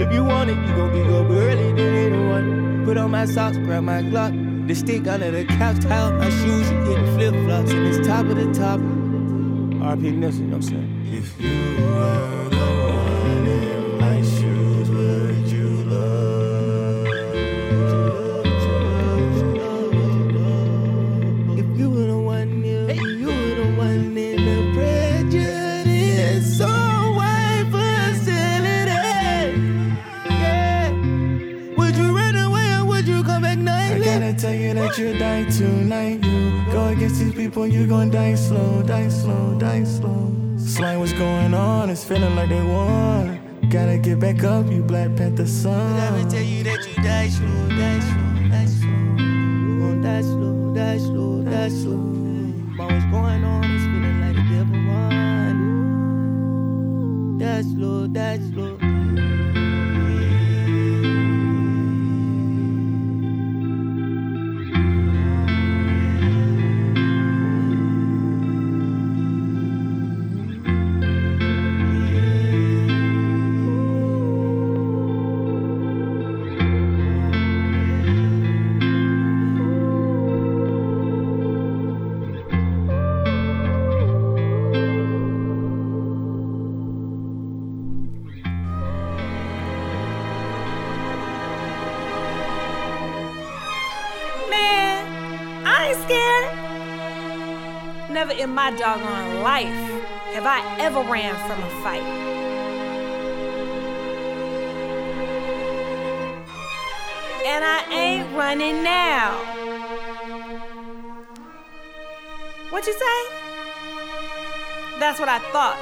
If 0.00 0.10
you 0.12 0.24
want 0.24 0.48
it, 0.48 0.56
you 0.56 0.74
go 0.74 0.88
get 0.90 1.06
up 1.12 1.30
earlier 1.30 1.74
than 1.74 1.78
anyone. 2.12 2.84
Put 2.86 2.96
on 2.96 3.10
my 3.10 3.26
socks, 3.26 3.58
grab 3.58 3.84
my 3.84 4.02
Glock. 4.02 4.32
The 4.66 4.74
stick 4.74 5.06
under 5.06 5.30
the 5.30 5.44
couch, 5.44 5.80
tie 5.82 5.96
up 5.98 6.14
my 6.14 6.30
shoes, 6.30 6.70
you 6.70 6.84
getting 6.86 7.14
flip 7.14 7.34
flops, 7.44 7.70
and 7.72 7.86
it's 7.86 8.04
top 8.08 8.24
of 8.24 8.36
the 8.36 8.50
top. 8.54 8.80
R.P. 9.86 10.02
Nipsey, 10.10 10.40
you 10.40 10.46
know 10.48 10.56
what 10.56 10.56
I'm 10.56 10.62
saying? 10.62 11.06
If 11.12 11.40
you 11.40 11.84
were 11.86 12.45
people, 37.56 37.66
you 37.66 37.86
gon' 37.86 38.10
die 38.10 38.34
slow, 38.34 38.82
die 38.82 39.08
slow, 39.08 39.54
die 39.58 39.82
slow. 39.84 40.30
Slime, 40.58 40.98
what's 41.00 41.14
going 41.14 41.54
on? 41.54 41.88
It's 41.88 42.04
feeling 42.04 42.36
like 42.36 42.50
they 42.50 42.60
won. 42.60 43.40
Gotta 43.70 43.96
get 43.98 44.20
back 44.20 44.44
up, 44.44 44.70
you 44.70 44.82
Black 44.82 45.16
Panther 45.16 45.46
son. 45.46 45.96
Let 45.96 46.12
me 46.12 46.26
tell 46.30 46.42
you 46.42 46.62
that 46.64 46.86
you 46.86 46.94
die 47.02 47.30
slow, 47.30 47.48
die 47.68 48.00
slow, 48.00 48.50
die 48.50 48.66
slow. 48.66 48.90
You 48.90 49.78
gon' 49.80 50.02
die 50.02 50.20
slow, 50.20 50.74
die 50.74 50.98
slow, 50.98 51.42
die 51.44 51.68
slow. 51.80 51.96
Mm. 51.96 52.76
But 52.76 52.90
what's 52.92 53.06
going 53.06 53.42
on? 53.52 53.64
It's 53.64 53.84
feeling 53.84 54.20
like 54.20 54.34
the 54.36 54.42
devil 54.52 54.78
won. 54.90 55.56
Die 57.38 57.62
slow, 57.62 58.06
die 58.06 58.38
slow. 58.50 58.85
my 98.56 98.70
doggone 98.70 99.42
life 99.42 99.76
have 100.32 100.46
I 100.46 100.64
ever 100.80 101.00
ran 101.02 101.34
from 101.46 101.62
a 101.62 101.70
fight. 101.82 102.06
and 107.48 107.62
I 107.62 107.84
ain't 107.92 108.28
running 108.34 108.82
now. 108.82 109.32
What 112.70 112.86
you 112.86 112.92
say? 112.94 113.26
That's 114.98 115.20
what 115.20 115.28
I 115.28 115.38
thought. 115.52 115.78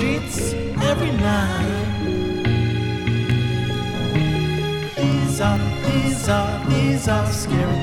streets 0.00 0.54
every 0.90 1.12
night. 1.12 2.00
These 4.96 5.40
are, 5.42 5.58
these 5.90 6.26
are, 6.30 6.52
these 6.70 7.06
are 7.06 7.26
scary 7.26 7.79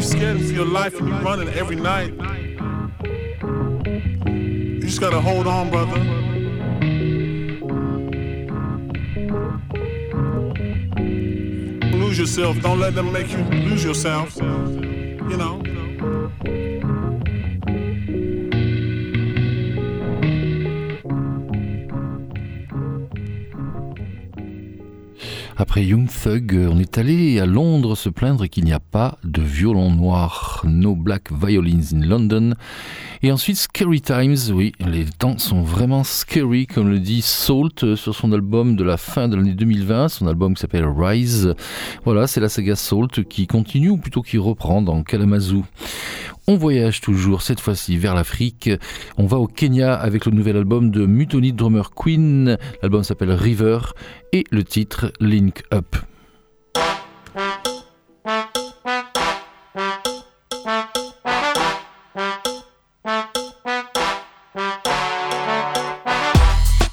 you 0.00 0.06
scared 0.06 0.38
for 0.38 0.52
your 0.52 0.64
life 0.64 0.98
and 0.98 1.08
you 1.10 1.14
are 1.14 1.22
running 1.22 1.48
every 1.50 1.76
night. 1.76 2.14
You 4.32 4.80
just 4.80 4.98
gotta 4.98 5.20
hold 5.20 5.46
on, 5.46 5.68
brother. 5.68 5.98
Lose 11.98 12.18
yourself. 12.18 12.58
Don't 12.60 12.80
let 12.80 12.94
them 12.94 13.12
make 13.12 13.30
you 13.30 13.44
lose 13.68 13.84
yourself. 13.84 14.34
Young 25.82 26.06
Thug, 26.08 26.54
on 26.70 26.78
est 26.78 26.98
allé 26.98 27.40
à 27.40 27.46
Londres 27.46 27.94
se 27.96 28.08
plaindre 28.10 28.46
qu'il 28.48 28.64
n'y 28.64 28.72
a 28.72 28.80
pas 28.80 29.18
de 29.24 29.40
violon 29.42 29.90
noir, 29.90 30.62
no 30.64 30.94
black 30.94 31.32
violins 31.32 31.94
in 31.94 32.00
London. 32.06 32.54
Et 33.22 33.32
ensuite 33.32 33.56
Scary 33.56 34.00
Times, 34.00 34.36
oui, 34.52 34.72
les 34.80 35.04
temps 35.06 35.38
sont 35.38 35.62
vraiment 35.62 36.04
scary, 36.04 36.66
comme 36.66 36.88
le 36.88 36.98
dit 37.00 37.22
Salt 37.22 37.84
euh, 37.84 37.96
sur 37.96 38.14
son 38.14 38.32
album 38.32 38.76
de 38.76 38.84
la 38.84 38.96
fin 38.96 39.28
de 39.28 39.36
l'année 39.36 39.54
2020, 39.54 40.08
son 40.08 40.26
album 40.26 40.54
qui 40.54 40.60
s'appelle 40.60 40.86
Rise. 40.86 41.54
Voilà, 42.04 42.26
c'est 42.26 42.40
la 42.40 42.48
saga 42.48 42.76
Salt 42.76 43.22
qui 43.28 43.46
continue, 43.46 43.90
ou 43.90 43.96
plutôt 43.96 44.22
qui 44.22 44.38
reprend 44.38 44.82
dans 44.82 45.02
Kalamazoo. 45.02 45.64
On 46.50 46.56
voyage 46.56 47.00
toujours, 47.00 47.42
cette 47.42 47.60
fois-ci 47.60 47.96
vers 47.96 48.12
l'Afrique. 48.16 48.70
On 49.16 49.26
va 49.28 49.36
au 49.36 49.46
Kenya 49.46 49.94
avec 49.94 50.26
le 50.26 50.32
nouvel 50.32 50.56
album 50.56 50.90
de 50.90 51.06
Mutoni 51.06 51.52
Drummer 51.52 51.92
Queen. 51.94 52.58
L'album 52.82 53.04
s'appelle 53.04 53.30
River 53.30 53.78
et 54.32 54.42
le 54.50 54.64
titre 54.64 55.12
Link 55.20 55.62
Up. 55.72 55.94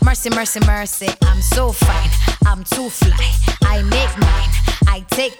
I'm 0.03 1.41
so 1.43 1.71
fine, 1.71 2.11
I'm 2.45 2.63
too 2.63 2.89
fly, 2.91 3.31
I 3.65 3.81
make 3.89 4.27
I 4.87 5.03
take 5.15 5.33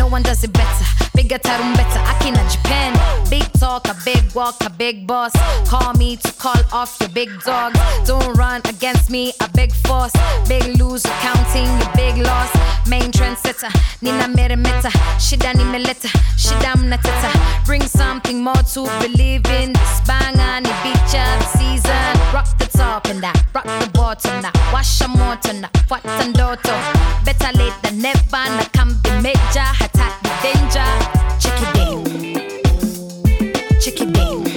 No 0.00 0.08
one 0.08 0.22
does 0.22 0.42
it 0.42 0.54
better. 0.54 0.84
Bigger 1.14 1.38
tarumbeta, 1.38 2.00
akina 2.10 2.42
Japan. 2.50 2.90
Big 3.28 3.44
talk, 3.60 3.86
a 3.86 3.94
big 4.02 4.24
walk, 4.34 4.56
a 4.64 4.70
big 4.70 5.06
boss. 5.06 5.30
Call 5.68 5.92
me 5.98 6.16
to 6.16 6.32
call 6.38 6.60
off 6.72 6.96
your 7.00 7.10
big 7.10 7.28
dog. 7.44 7.74
Don't 8.06 8.32
run 8.38 8.62
against 8.64 9.10
me, 9.10 9.34
a 9.40 9.48
big 9.54 9.70
force. 9.86 10.12
Big 10.48 10.64
loser, 10.80 11.12
counting 11.20 11.68
your 11.80 11.92
big 11.94 12.16
loss. 12.16 12.50
Main 12.88 13.12
trendsetter, 13.12 13.68
nina 14.00 14.24
meremeta. 14.36 14.90
Shida 15.18 15.54
ni 15.54 15.64
meleta, 15.64 16.08
shida 16.38 16.72
mnateta. 16.80 17.30
Bring 17.66 17.82
something 17.82 18.42
more 18.42 18.62
to 18.72 18.86
believe 19.02 19.44
in. 19.60 19.74
This 19.74 20.00
bang 20.06 20.40
on 20.40 20.62
the 20.62 20.74
beach 20.82 21.14
up 21.14 21.42
season. 21.58 22.12
Rock 22.32 22.48
the 22.58 22.64
top 22.72 23.06
and 23.08 23.22
that, 23.22 23.36
rock 23.54 23.64
the 23.66 23.90
bottom 23.92 24.40
now. 24.40 24.52
Wash 24.72 24.98
a 25.02 25.08
motor 25.08 25.52
now, 25.52 25.68
What's 25.88 26.06
and 26.24 26.32
daughter. 26.32 26.78
Better 27.26 27.52
late 27.58 27.74
than 27.82 27.98
never, 28.00 28.32
now 28.56 28.64
come 28.72 28.96
be 29.04 29.10
major. 29.20 29.68
Chicky 33.80 34.04
Bang. 34.04 34.49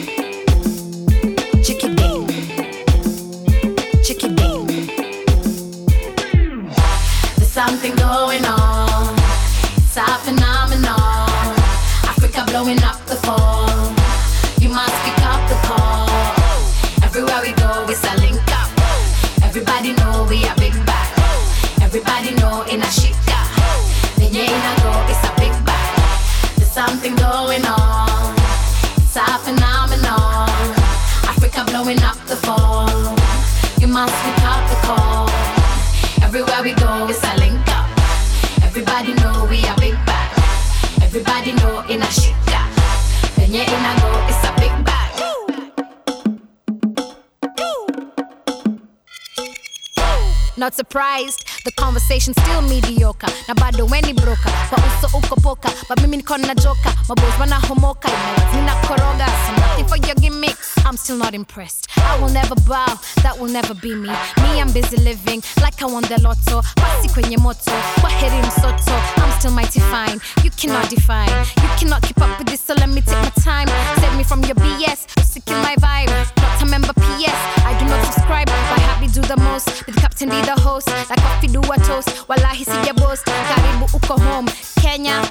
not 50.73 50.85
surprised 50.87 51.45
the 51.65 51.71
conversation 51.77 52.33
still 52.33 52.61
mediocre 52.63 53.27
na 53.47 53.53
bado 53.53 53.85
weni 53.85 54.13
broka 54.13 54.49
kwa 54.69 54.77
uso 54.77 55.17
uko 55.17 55.35
poka 55.35 55.69
but 55.89 56.01
mimi 56.01 56.17
niko 56.17 56.37
na 56.37 56.55
joka 56.55 56.89
mabos 57.09 57.39
wanahomoka 57.39 58.09
ninakoroga 58.55 59.27
so 59.27 59.53
nothing 59.61 59.85
for 59.87 59.97
your 59.97 60.15
gimmicks 60.15 60.75
i'm 60.85 60.97
still 60.97 61.17
not 61.17 61.33
impressed 61.35 61.87
i 61.97 62.17
will 62.21 62.33
never 62.33 62.55
bow 62.67 62.87
that 63.23 63.37
will 63.39 63.51
never 63.51 63.73
be 63.75 63.89
me 63.93 64.09
me 64.41 64.61
i'm 64.61 64.71
busy 64.73 64.97
living 64.97 65.43
like 65.61 65.79
i 65.81 65.85
won 65.85 66.01
the 66.03 66.17
lotto 66.21 66.61
pasi 66.75 67.09
kwenye 67.09 67.37
moto 67.37 67.71
kwa 68.01 68.09
heri 68.09 68.47
msoto 68.47 68.93
i'm 69.21 69.31
still 69.39 69.51
mighty 69.51 69.79
fine 69.79 70.19
you 70.43 70.49
cannot 70.57 70.89
define 70.89 71.29
you 71.63 71.69
cannot 71.79 72.01
keep 72.01 72.19
up 72.21 72.39
with 72.39 72.47
this 72.47 72.61
so 72.67 72.73
let 72.73 72.89
me 72.89 73.01
take 73.01 73.21
my 73.21 73.29
time 73.43 73.67
save 74.01 74.15
me 74.17 74.23
from 74.23 74.43
your 74.43 74.55
bs 74.55 75.05
sick 75.31 75.47
in 75.49 75.57
my 75.57 75.75
vibe 75.75 76.09
not 76.41 76.61
a 76.61 76.65
member 76.65 76.93
ps 76.93 77.39
i 77.65 77.73
do 77.79 77.85
not 77.85 78.03
subscribe 78.11 78.45
but 78.47 78.79
happy 78.79 79.07
do 79.07 79.21
the 79.21 79.37
most 79.37 79.67
with 79.85 80.02
captain 80.13 80.29
be 80.29 80.45
the 80.45 80.59
host 80.61 80.87
like 80.87 81.07
wafidu 81.19 81.61
a 81.75 81.79
toast 81.79 82.09
While 82.29 82.37
I 82.39 82.43
wallahi 82.43 82.65
sijabost 82.65 83.23
karibu 83.55 83.85
uko 83.97 84.17
home 84.21 84.49
kenya 84.81 85.21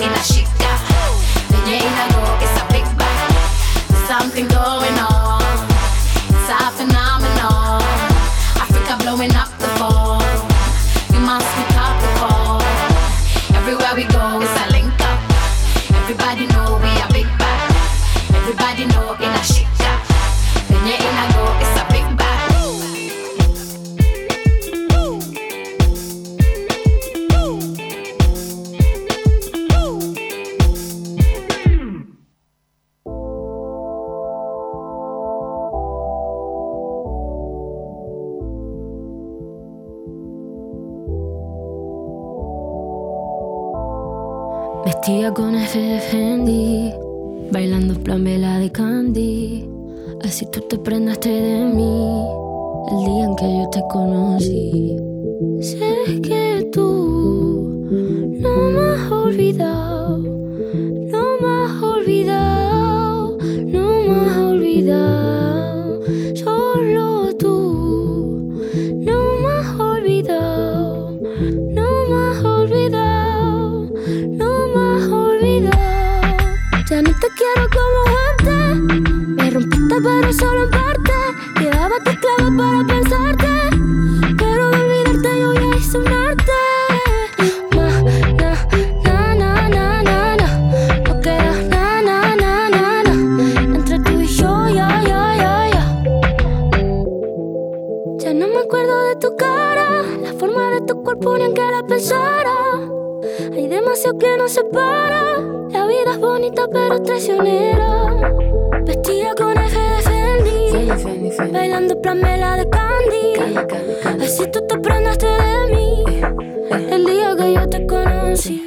bailando 111.56 112.00
plamela 112.02 112.56
de 112.56 112.68
candy. 112.68 114.22
Así 114.24 114.44
tú 114.52 114.60
te 114.68 114.78
prendaste 114.78 115.26
de 115.26 115.74
mí 115.74 116.04
eh, 116.06 116.70
eh. 116.70 116.88
el 116.92 117.04
día 117.06 117.34
que 117.36 117.52
yo 117.54 117.68
te 117.68 117.86
conocí. 117.86 118.65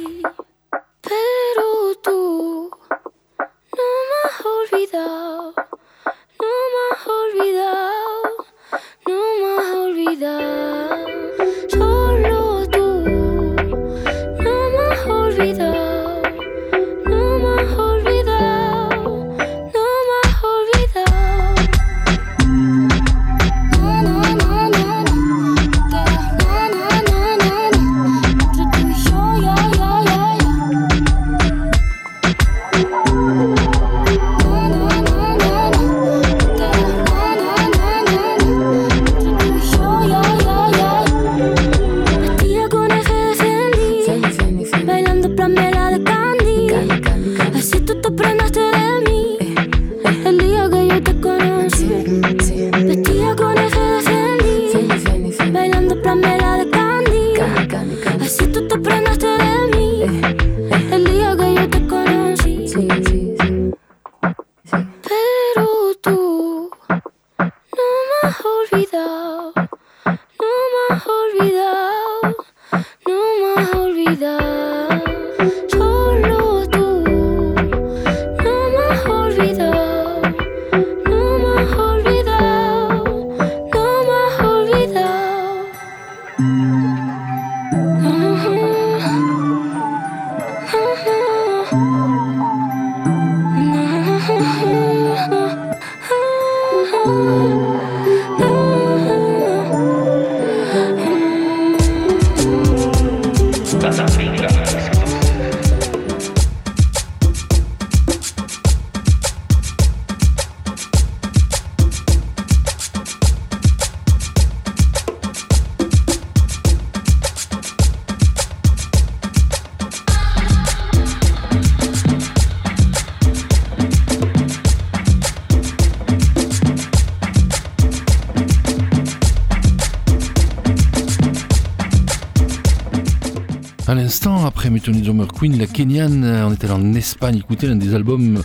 Queen, 135.40 135.56
la 135.58 135.64
Kenyane. 135.66 136.22
Euh, 136.22 136.46
on 136.46 136.52
était 136.52 136.70
en 136.70 136.92
Espagne 136.92 137.38
écouter 137.38 137.66
l'un 137.66 137.76
des 137.76 137.94
albums 137.94 138.42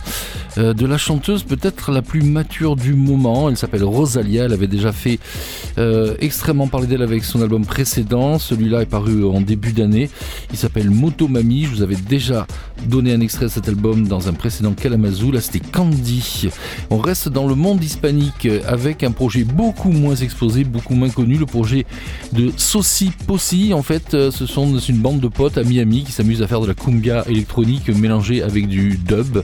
euh, 0.58 0.72
de 0.74 0.86
la 0.86 0.96
chanteuse 0.96 1.42
peut-être 1.42 1.90
la 1.92 2.02
plus 2.02 2.22
mature 2.22 2.76
du 2.76 2.94
moment. 2.94 3.48
Elle 3.48 3.56
s'appelle 3.56 3.84
Rosalia, 3.84 4.44
elle 4.44 4.52
avait 4.52 4.66
déjà 4.66 4.92
fait 4.92 5.18
euh, 5.78 6.16
extrêmement 6.20 6.68
parler 6.68 6.86
d'elle 6.86 7.02
avec 7.02 7.24
son 7.24 7.42
album 7.42 7.66
précédent. 7.66 8.38
Celui-là 8.38 8.82
est 8.82 8.86
paru 8.86 9.24
en 9.24 9.40
début 9.40 9.72
d'année. 9.72 10.10
Il 10.52 10.58
s'appelle 10.58 10.90
Motomami. 10.90 11.64
Je 11.64 11.70
vous 11.70 11.82
avais 11.82 11.96
déjà 11.96 12.46
donné 12.86 13.12
un 13.12 13.20
extrait 13.20 13.46
de 13.46 13.50
cet 13.50 13.68
album 13.68 14.08
dans 14.08 14.28
un 14.28 14.32
précédent 14.32 14.72
Kalamazoo. 14.72 15.32
Là, 15.32 15.40
c'était 15.40 15.60
Candy. 15.60 16.48
On 16.90 16.98
reste 16.98 17.28
dans 17.28 17.46
le 17.48 17.54
monde 17.54 17.82
hispanique 17.82 18.48
avec 18.66 19.02
un 19.02 19.10
projet 19.12 19.44
beaucoup 19.44 19.90
moins 19.90 20.14
exposé, 20.14 20.64
beaucoup 20.64 20.94
moins 20.94 21.10
connu, 21.10 21.36
le 21.36 21.46
projet 21.46 21.86
de 22.32 22.50
Saucy 22.56 23.10
Possi. 23.26 23.74
En 23.74 23.82
fait, 23.82 24.14
euh, 24.14 24.30
ce 24.30 24.46
sont 24.46 24.66
une 24.78 24.96
bande 24.98 25.20
de 25.20 25.28
potes 25.28 25.58
à 25.58 25.64
Miami 25.64 26.04
qui 26.04 26.12
s'amusent 26.12 26.42
à 26.42 26.46
faire 26.46 26.60
de 26.60 26.66
la 26.66 26.74
cumbia 26.74 27.24
électronique 27.28 27.88
mélangée 27.88 28.42
avec 28.42 28.68
du 28.68 28.96
dub. 28.96 29.42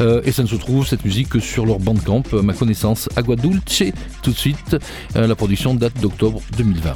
et 0.00 0.32
se 0.50 0.56
trouve 0.56 0.84
cette 0.86 1.04
musique 1.04 1.40
sur 1.40 1.64
leur 1.64 1.78
bandcamp, 1.78 2.24
euh, 2.32 2.42
ma 2.42 2.52
connaissance, 2.52 3.08
Agua 3.16 3.36
Dulce. 3.36 3.84
Tout 4.22 4.32
de 4.32 4.36
suite, 4.38 4.76
euh, 5.16 5.26
la 5.26 5.34
production 5.36 5.74
date 5.74 5.98
d'octobre 6.00 6.40
2020. 6.56 6.94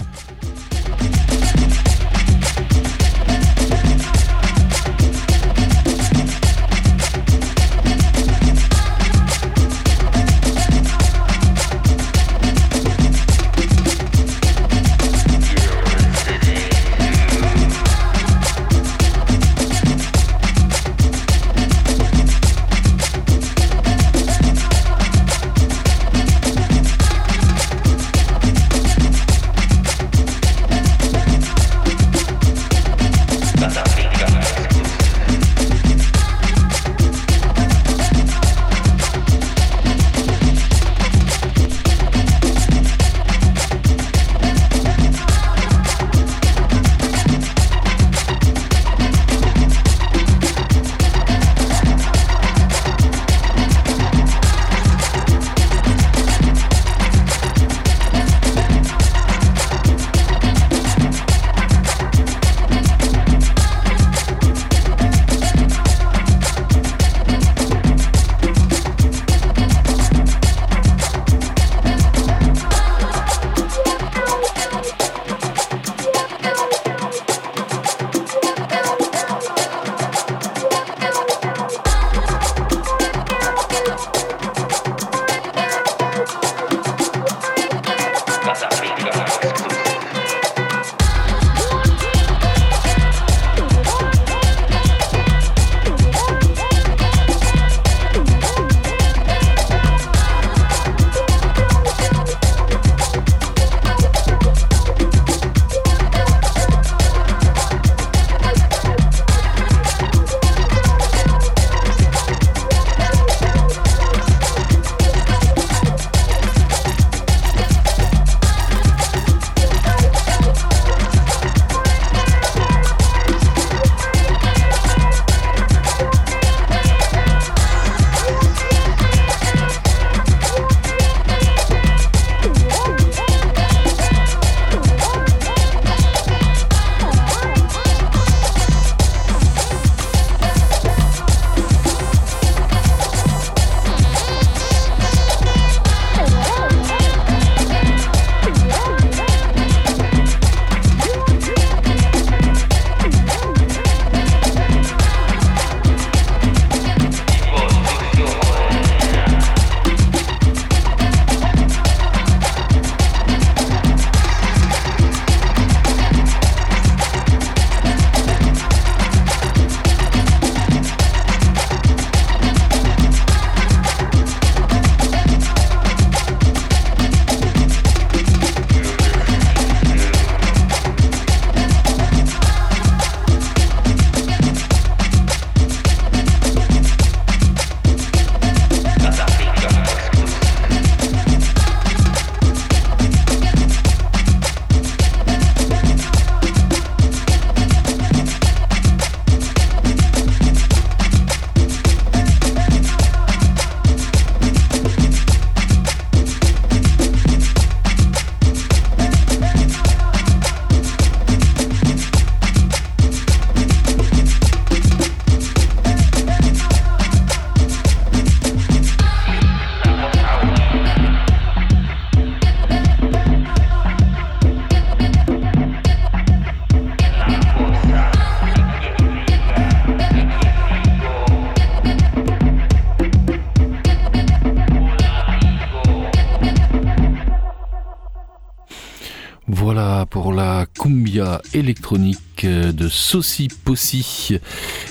électronique 241.54 242.42
euh, 242.44 242.72
de 242.72 242.88
Saucy 242.88 243.48
Possy. 243.48 244.38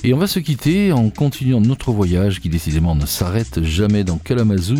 Et 0.03 0.13
on 0.13 0.17
va 0.17 0.27
se 0.27 0.39
quitter 0.39 0.91
en 0.91 1.09
continuant 1.09 1.61
notre 1.61 1.91
voyage 1.91 2.39
qui 2.39 2.49
décidément 2.49 2.95
ne 2.95 3.05
s'arrête 3.05 3.63
jamais 3.63 4.03
dans 4.03 4.17
Kalamazoo 4.17 4.77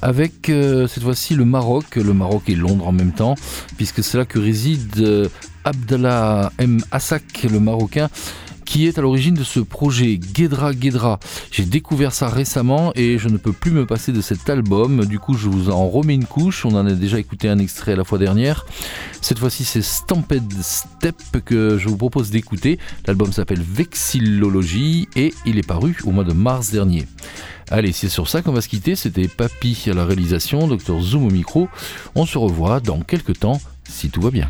avec 0.00 0.48
euh, 0.48 0.86
cette 0.88 1.02
fois-ci 1.04 1.34
le 1.34 1.44
Maroc, 1.44 1.96
le 1.96 2.14
Maroc 2.14 2.42
et 2.48 2.54
Londres 2.54 2.86
en 2.88 2.92
même 2.92 3.12
temps 3.12 3.34
puisque 3.76 4.02
c'est 4.02 4.18
là 4.18 4.24
que 4.24 4.38
réside 4.38 4.90
euh, 4.98 5.28
Abdallah 5.64 6.50
M. 6.58 6.80
Assak, 6.90 7.44
le 7.44 7.60
Marocain, 7.60 8.10
qui 8.72 8.86
est 8.86 8.96
à 8.96 9.02
l'origine 9.02 9.34
de 9.34 9.44
ce 9.44 9.60
projet 9.60 10.16
Guedra 10.16 10.72
Guedra 10.72 11.20
J'ai 11.50 11.66
découvert 11.66 12.14
ça 12.14 12.30
récemment 12.30 12.90
et 12.94 13.18
je 13.18 13.28
ne 13.28 13.36
peux 13.36 13.52
plus 13.52 13.70
me 13.70 13.84
passer 13.84 14.12
de 14.12 14.22
cet 14.22 14.48
album. 14.48 15.04
Du 15.04 15.18
coup, 15.18 15.34
je 15.36 15.46
vous 15.50 15.68
en 15.68 15.86
remets 15.90 16.14
une 16.14 16.24
couche. 16.24 16.64
On 16.64 16.74
en 16.74 16.86
a 16.86 16.92
déjà 16.92 17.18
écouté 17.18 17.50
un 17.50 17.58
extrait 17.58 17.94
la 17.96 18.02
fois 18.02 18.16
dernière. 18.16 18.64
Cette 19.20 19.38
fois-ci, 19.40 19.66
c'est 19.66 19.82
Stampede 19.82 20.50
Step 20.62 21.16
que 21.44 21.76
je 21.76 21.86
vous 21.86 21.98
propose 21.98 22.30
d'écouter. 22.30 22.78
L'album 23.06 23.30
s'appelle 23.30 23.60
Vexillologie 23.60 25.06
et 25.16 25.34
il 25.44 25.58
est 25.58 25.66
paru 25.66 25.94
au 26.04 26.10
mois 26.10 26.24
de 26.24 26.32
mars 26.32 26.70
dernier. 26.70 27.06
Allez, 27.70 27.92
c'est 27.92 28.08
sur 28.08 28.26
ça 28.26 28.40
qu'on 28.40 28.52
va 28.52 28.62
se 28.62 28.68
quitter. 28.68 28.96
C'était 28.96 29.28
Papy 29.28 29.88
à 29.88 29.92
la 29.92 30.06
réalisation, 30.06 30.66
Dr 30.66 30.98
Zoom 30.98 31.26
au 31.26 31.30
micro. 31.30 31.68
On 32.14 32.24
se 32.24 32.38
revoit 32.38 32.80
dans 32.80 33.00
quelques 33.00 33.38
temps 33.40 33.60
si 33.84 34.08
tout 34.08 34.22
va 34.22 34.30
bien. 34.30 34.48